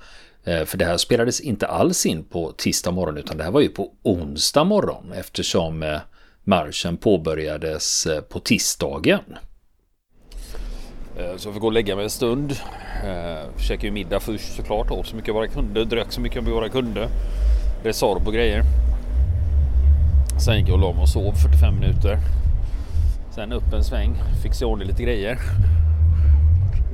Eh, 0.44 0.64
för 0.64 0.78
det 0.78 0.84
här 0.84 0.96
spelades 0.96 1.40
inte 1.40 1.66
alls 1.66 2.06
in 2.06 2.24
på 2.24 2.52
tisdag 2.52 2.90
morgon 2.90 3.18
utan 3.18 3.36
det 3.36 3.44
här 3.44 3.50
var 3.50 3.60
ju 3.60 3.68
på 3.68 3.92
onsdag 4.02 4.64
morgon 4.64 5.12
eftersom 5.12 5.82
eh, 5.82 5.98
marschen 6.44 6.96
påbörjades 6.96 8.06
eh, 8.06 8.20
på 8.20 8.40
tisdagen. 8.40 9.20
Eh, 11.22 11.36
så 11.36 11.48
jag 11.48 11.54
fick 11.54 11.60
gå 11.60 11.66
och 11.66 11.72
lägga 11.72 11.96
mig 11.96 12.04
en 12.04 12.10
stund. 12.10 12.52
Eh, 13.04 13.58
Käkade 13.58 13.86
ju 13.86 13.92
middag 13.92 14.20
först 14.20 14.56
såklart. 14.56 14.90
Åt 14.90 15.06
så 15.06 15.16
mycket 15.16 15.28
av 15.28 15.34
våra 15.34 15.46
kunder, 15.46 15.84
Drack 15.84 16.12
så 16.12 16.20
mycket 16.20 16.38
av 16.38 16.44
våra 16.44 16.68
kunder. 16.68 17.08
Resorb 17.82 18.26
och 18.26 18.32
grejer. 18.32 18.62
Sen 20.44 20.58
gick 20.58 20.68
jag 20.68 20.74
och 20.74 20.80
la 20.80 20.92
mig 20.92 21.02
och 21.02 21.08
sov 21.08 21.32
45 21.32 21.80
minuter. 21.80 22.18
Sen 23.34 23.52
upp 23.52 23.72
en 23.72 23.84
sväng. 23.84 24.14
Fixade 24.42 24.70
i 24.70 24.72
ordning 24.72 24.88
lite 24.88 25.02
grejer. 25.02 25.38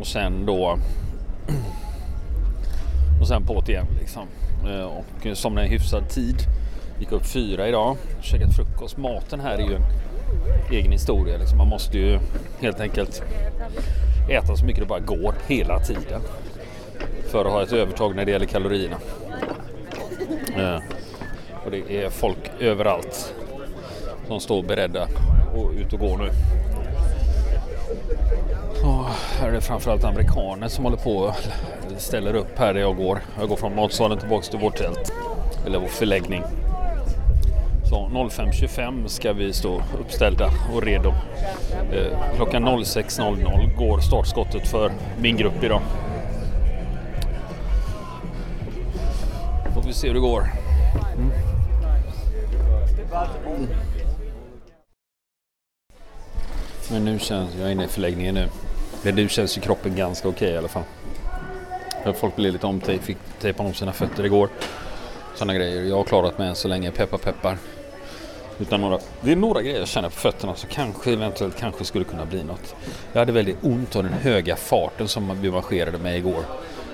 Och 0.01 0.07
sen 0.07 0.47
då 0.47 0.79
och 3.21 3.29
sen 3.29 3.47
på 3.47 3.63
det 3.67 3.73
igen 3.73 3.87
liksom. 4.01 4.23
Eh, 4.69 4.85
och 4.85 5.37
somnade 5.37 5.67
i 5.67 5.71
hyfsad 5.71 6.09
tid. 6.09 6.37
Gick 6.99 7.13
upp 7.13 7.27
fyra 7.27 7.69
idag, 7.69 7.97
käkat 8.23 8.57
frukost. 8.57 8.97
Maten 8.97 9.41
här 9.41 9.55
är 9.55 9.69
ju 9.69 9.75
en 9.75 9.83
egen 10.71 10.93
historia. 10.93 11.39
Liksom. 11.39 11.59
Man 11.59 11.69
måste 11.69 11.99
ju 11.99 12.19
helt 12.61 12.81
enkelt 12.81 13.23
äta 14.29 14.57
så 14.57 14.65
mycket 14.65 14.83
det 14.83 14.87
bara 14.87 15.01
går 15.01 15.35
hela 15.47 15.81
tiden. 15.81 16.21
För 17.31 17.45
att 17.45 17.53
ha 17.53 17.63
ett 17.63 17.73
övertag 17.73 18.17
när 18.17 18.25
det 18.25 18.31
gäller 18.31 18.47
kalorierna. 18.47 18.97
Eh, 20.57 20.83
och 21.65 21.71
det 21.71 22.05
är 22.05 22.11
folk 22.11 22.51
överallt 22.61 23.35
som 24.27 24.41
står 24.41 24.63
beredda 24.63 25.09
och 25.55 25.71
ut 25.73 25.93
och 25.93 25.99
går 25.99 26.19
nu. 26.19 26.31
Och 28.85 29.05
här 29.41 29.49
är 29.49 29.53
det 29.53 29.61
framförallt 29.61 30.05
amerikaner 30.05 30.69
som 30.69 30.85
håller 30.85 30.97
på 30.97 31.17
och 31.17 31.35
ställer 31.97 32.37
upp 32.37 32.59
här 32.59 32.75
där 32.75 32.81
jag 32.81 32.97
går. 32.97 33.19
Jag 33.39 33.49
går 33.49 33.57
från 33.57 33.75
matsalen 33.75 34.19
tillbaks 34.19 34.49
till 34.49 34.59
vårt 34.59 34.77
tält. 34.77 35.13
Eller 35.67 35.79
vår 35.79 35.89
förläggning. 35.89 36.43
Så 37.89 38.09
05.25 38.13 39.07
ska 39.07 39.33
vi 39.33 39.53
stå 39.53 39.83
uppställda 40.01 40.51
och 40.75 40.83
redo. 40.83 41.15
Eh, 41.93 42.37
klockan 42.37 42.69
06.00 42.69 43.77
går 43.77 44.01
startskottet 44.01 44.69
för 44.69 44.93
min 45.21 45.37
grupp 45.37 45.65
idag. 45.65 45.81
Får 49.75 49.83
vi 49.83 49.93
se 49.93 50.07
hur 50.07 50.15
det 50.15 50.21
går. 50.21 50.41
Mm. 51.17 51.31
Men 56.91 57.05
nu 57.05 57.19
känns 57.19 57.55
jag 57.55 57.69
är 57.69 57.73
inne 57.73 57.85
i 57.85 57.89
förläggningen 57.89 58.35
nu. 58.35 58.49
Men 59.03 59.15
nu 59.15 59.29
känns 59.29 59.59
ju 59.59 59.61
kroppen 59.61 59.97
ganska 59.97 60.29
okej 60.29 60.47
okay, 60.47 60.55
i 60.55 60.59
alla 60.59 60.69
fall. 60.69 60.85
Folk 62.15 62.37
blev 62.37 62.53
lite 62.53 62.67
omtejpade, 62.67 63.07
fick 63.07 63.19
tejpa 63.41 63.63
om 63.63 63.75
sina 63.75 63.93
fötter 63.93 64.25
igår. 64.25 64.49
Sådana 65.35 65.55
grejer. 65.55 65.83
Jag 65.83 65.97
har 65.97 66.05
klarat 66.05 66.39
mig 66.39 66.49
än 66.49 66.55
så 66.55 66.69
länge, 66.69 66.91
peppar 66.91 67.19
peppar. 67.19 67.59
Utan 68.61 68.81
några, 68.81 68.99
det 69.21 69.33
är 69.33 69.37
några 69.37 69.63
grejer 69.63 69.79
jag 69.79 69.89
känner 69.89 70.09
på 70.09 70.15
fötterna 70.15 70.55
som 70.55 70.69
kanske 70.73 71.13
eventuellt 71.13 71.57
kanske 71.57 71.85
skulle 71.85 72.05
kunna 72.05 72.27
bli 72.27 72.45
något. 72.45 72.75
Jag 73.13 73.21
hade 73.21 73.33
väldigt 73.33 73.57
ont 73.63 73.97
av 73.97 74.03
den 74.03 74.13
höga 74.13 74.57
farten 74.57 75.09
som 75.09 75.41
vi 75.43 75.51
marscherade 75.51 75.99
med 75.99 76.19
igår. 76.19 76.45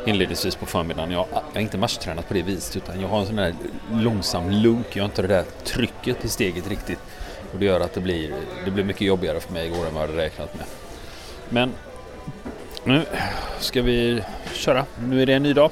Inledningsvis 0.07 0.57
på 0.57 0.66
förmiddagen. 0.66 1.11
Jag, 1.11 1.27
jag 1.33 1.40
har 1.55 1.61
inte 1.61 1.79
matchtränat 1.79 2.29
på 2.29 2.35
det 2.35 2.42
viset 2.42 2.77
utan 2.77 3.00
jag 3.00 3.09
har 3.09 3.20
en 3.20 3.27
sån 3.27 3.37
där 3.37 3.55
långsam 3.92 4.50
lunk. 4.50 4.87
Jag 4.92 5.03
har 5.03 5.09
inte 5.09 5.22
det 5.22 5.29
där 5.29 5.44
trycket 5.64 6.24
i 6.24 6.29
steget 6.29 6.68
riktigt. 6.68 6.98
Och 7.53 7.59
det 7.59 7.64
gör 7.64 7.81
att 7.81 7.92
det 7.92 8.00
blir, 8.00 8.35
det 8.64 8.70
blir 8.70 8.85
mycket 8.85 9.03
jobbigare 9.03 9.40
för 9.40 9.53
mig 9.53 9.66
igår 9.66 9.87
än 9.87 9.94
vad 9.94 10.03
jag 10.03 10.09
hade 10.09 10.22
räknat 10.22 10.55
med. 10.55 10.66
Men 11.48 11.72
nu 12.85 13.03
ska 13.59 13.83
vi 13.83 14.22
köra. 14.53 14.87
Nu 15.09 15.22
är 15.22 15.27
det 15.27 15.35
en 15.35 15.42
ny 15.42 15.53
dag. 15.53 15.70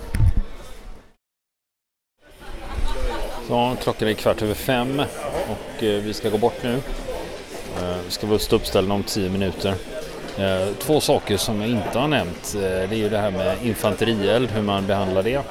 Så 3.48 3.76
klockan 3.83 4.09
är 4.09 4.12
kvart 4.14 4.42
över 4.42 4.55
fem 4.55 5.02
och 5.50 5.83
eh, 5.83 6.02
vi 6.02 6.14
ska 6.14 6.28
gå 6.28 6.38
bort 6.38 6.62
nu. 6.62 6.74
Eh, 7.81 7.96
vi 8.05 8.11
ska 8.11 8.26
vara 8.26 8.38
uppställda 8.50 8.94
om 8.94 9.02
10 9.02 9.31
minuter. 9.31 9.74
Eh, 10.38 10.68
två 10.78 11.00
saker 11.00 11.37
som 11.37 11.61
jag 11.61 11.70
inte 11.70 11.98
har 11.98 12.09
nämnt. 12.09 12.52
Det 12.61 12.92
är 12.92 12.94
ju 12.94 13.09
det 13.09 13.18
här 13.18 13.31
med 13.31 13.57
infanterield, 13.62 14.50
hur 14.50 14.62
man 14.62 14.87
behandlar 14.87 15.22
det. 15.22 15.42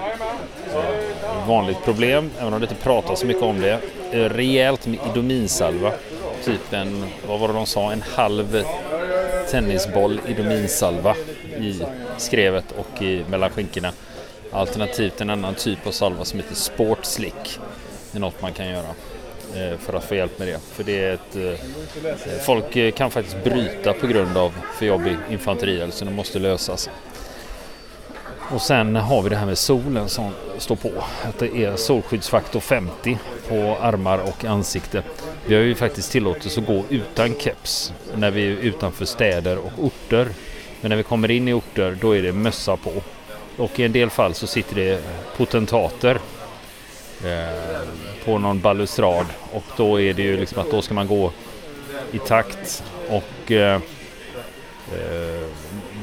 Vanligt 1.47 1.84
problem, 1.86 2.30
även 2.39 2.54
om 2.54 2.60
det 2.60 2.65
inte 2.65 2.84
pratas 2.84 3.19
så 3.19 3.25
mycket 3.25 3.43
om 3.43 3.62
det. 3.62 3.80
Rejält 4.12 4.88
med 4.88 4.99
idominsalva. 5.12 5.91
Typ 6.43 6.73
en, 6.73 7.06
vad 7.27 7.39
var 7.39 7.47
det 7.47 7.54
de 7.54 7.65
sa, 7.65 7.91
en 7.91 8.04
halv 8.15 8.63
tennisboll 9.51 10.21
idominsalva 10.27 11.15
i 11.58 11.82
skrevet 12.17 12.65
och 12.71 13.01
i 13.01 13.25
mellan 13.30 13.49
skinkorna. 13.49 13.91
Alternativt 14.51 15.21
en 15.21 15.30
annan 15.30 15.56
typ 15.56 15.88
av 15.88 15.91
salva 15.91 16.25
som 16.25 16.39
heter 16.39 16.56
Sportslick. 16.56 17.60
Det 18.12 18.17
är 18.17 18.21
något 18.21 18.41
man 18.41 18.54
kan 18.54 18.67
göra 18.67 18.88
Eh, 19.56 19.77
för 19.77 19.93
att 19.93 20.04
få 20.04 20.15
hjälp 20.15 20.39
med 20.39 20.47
det. 20.47 20.60
För 20.60 20.84
det 20.84 21.04
är 21.04 21.13
ett, 21.13 21.36
eh, 21.36 22.39
folk 22.45 22.75
eh, 22.75 22.91
kan 22.91 23.12
faktiskt 23.12 23.43
bryta 23.43 23.93
på 23.93 24.08
grund 24.08 24.38
av 24.38 24.54
för 24.77 24.86
jobbig 24.86 25.17
infanterield 25.30 25.93
så 25.93 26.06
det 26.06 26.12
måste 26.12 26.39
lösas. 26.39 26.89
Och 28.54 28.62
sen 28.62 28.95
har 28.95 29.21
vi 29.21 29.30
det 29.30 29.36
här 29.36 29.45
med 29.45 29.58
solen 29.58 30.10
som 30.10 30.32
står 30.58 30.75
på. 30.75 30.91
Att 31.23 31.39
det 31.39 31.56
är 31.56 31.75
solskyddsfaktor 31.75 32.60
50 32.60 33.17
på 33.49 33.77
armar 33.82 34.17
och 34.17 34.45
ansikte. 34.45 35.04
Vi 35.45 35.56
har 35.56 35.62
ju 35.62 35.75
faktiskt 35.75 36.12
tillåtelse 36.12 36.60
att 36.60 36.67
gå 36.67 36.84
utan 36.89 37.36
keps 37.39 37.93
när 38.15 38.32
vi 38.32 38.45
är 38.45 38.49
utanför 38.49 39.06
städer 39.06 39.58
och 39.58 39.71
orter. 39.77 40.27
Men 40.82 40.89
när 40.89 40.95
vi 40.95 41.04
kommer 41.04 41.32
in 41.32 41.47
i 41.47 41.54
orter 41.54 41.97
då 42.01 42.15
är 42.15 42.21
det 42.21 42.34
mössa 42.34 42.77
på. 42.77 42.91
Och 43.58 43.80
i 43.80 43.84
en 43.84 43.91
del 43.91 44.10
fall 44.10 44.34
så 44.34 44.47
sitter 44.47 44.75
det 44.75 45.04
potentater 45.38 46.19
eh, 47.25 47.81
på 48.25 48.38
någon 48.38 48.60
balustrad 48.60 49.25
och 49.51 49.63
då 49.77 50.01
är 50.01 50.13
det 50.13 50.21
ju 50.21 50.38
liksom 50.38 50.62
att 50.62 50.71
då 50.71 50.81
ska 50.81 50.93
man 50.93 51.07
gå 51.07 51.31
i 52.12 52.19
takt 52.19 52.84
och 53.10 53.51
eh, 53.51 53.81
eh, 54.95 55.41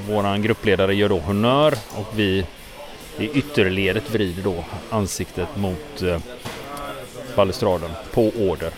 våran 0.09 0.43
gruppledare 0.43 0.95
gör 0.95 1.09
då 1.09 1.19
honör 1.19 1.75
och 1.97 2.07
vi 2.15 2.47
i 3.19 3.31
ytterledet 3.31 4.11
vrider 4.11 4.43
då 4.43 4.65
ansiktet 4.91 5.57
mot 5.57 6.03
eh, 6.03 6.19
balustraden 7.37 7.91
på 8.13 8.33
order. 8.39 8.71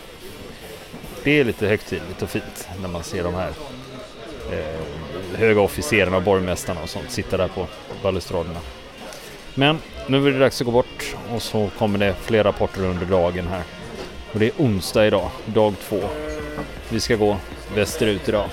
Det 1.25 1.41
är 1.41 1.45
lite 1.45 1.67
högtidligt 1.67 2.23
och 2.23 2.31
fint 2.31 2.69
när 2.81 2.89
man 2.89 3.05
ser 3.05 3.25
de 3.25 3.35
här 3.35 3.53
eh, 4.53 5.39
höga 5.39 5.61
officerarna 5.61 6.17
och 6.17 6.23
borgmästarna 6.23 6.83
och 6.83 6.91
sånt 6.91 7.11
sitta 7.11 7.37
där 7.37 7.49
på 7.49 7.67
balustraderna. 8.03 8.61
Men 9.55 9.79
nu 10.07 10.27
är 10.29 10.33
det 10.33 10.39
dags 10.39 10.61
att 10.61 10.65
gå 10.65 10.73
bort 10.73 11.17
och 11.35 11.43
så 11.43 11.71
kommer 11.79 11.99
det 11.99 12.15
fler 12.21 12.45
rapporter 12.45 12.85
under 12.85 13.07
dagen 13.07 13.49
här. 13.49 13.63
Och 14.33 14.39
det 14.39 14.47
är 14.47 14.53
onsdag 14.59 15.07
idag, 15.07 15.31
dag 15.45 15.75
två. 15.89 16.01
Vi 16.89 17.01
ska 17.01 17.17
gå 17.17 17.37
västerut 17.75 18.29
idag. 18.29 18.49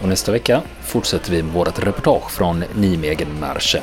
Och 0.00 0.08
nästa 0.08 0.32
vecka 0.32 0.62
fortsätter 0.82 1.30
vi 1.30 1.42
med 1.42 1.52
vårt 1.52 1.78
reportage 1.78 2.30
från 2.30 2.64
Nijmegen-marschen. 2.74 3.82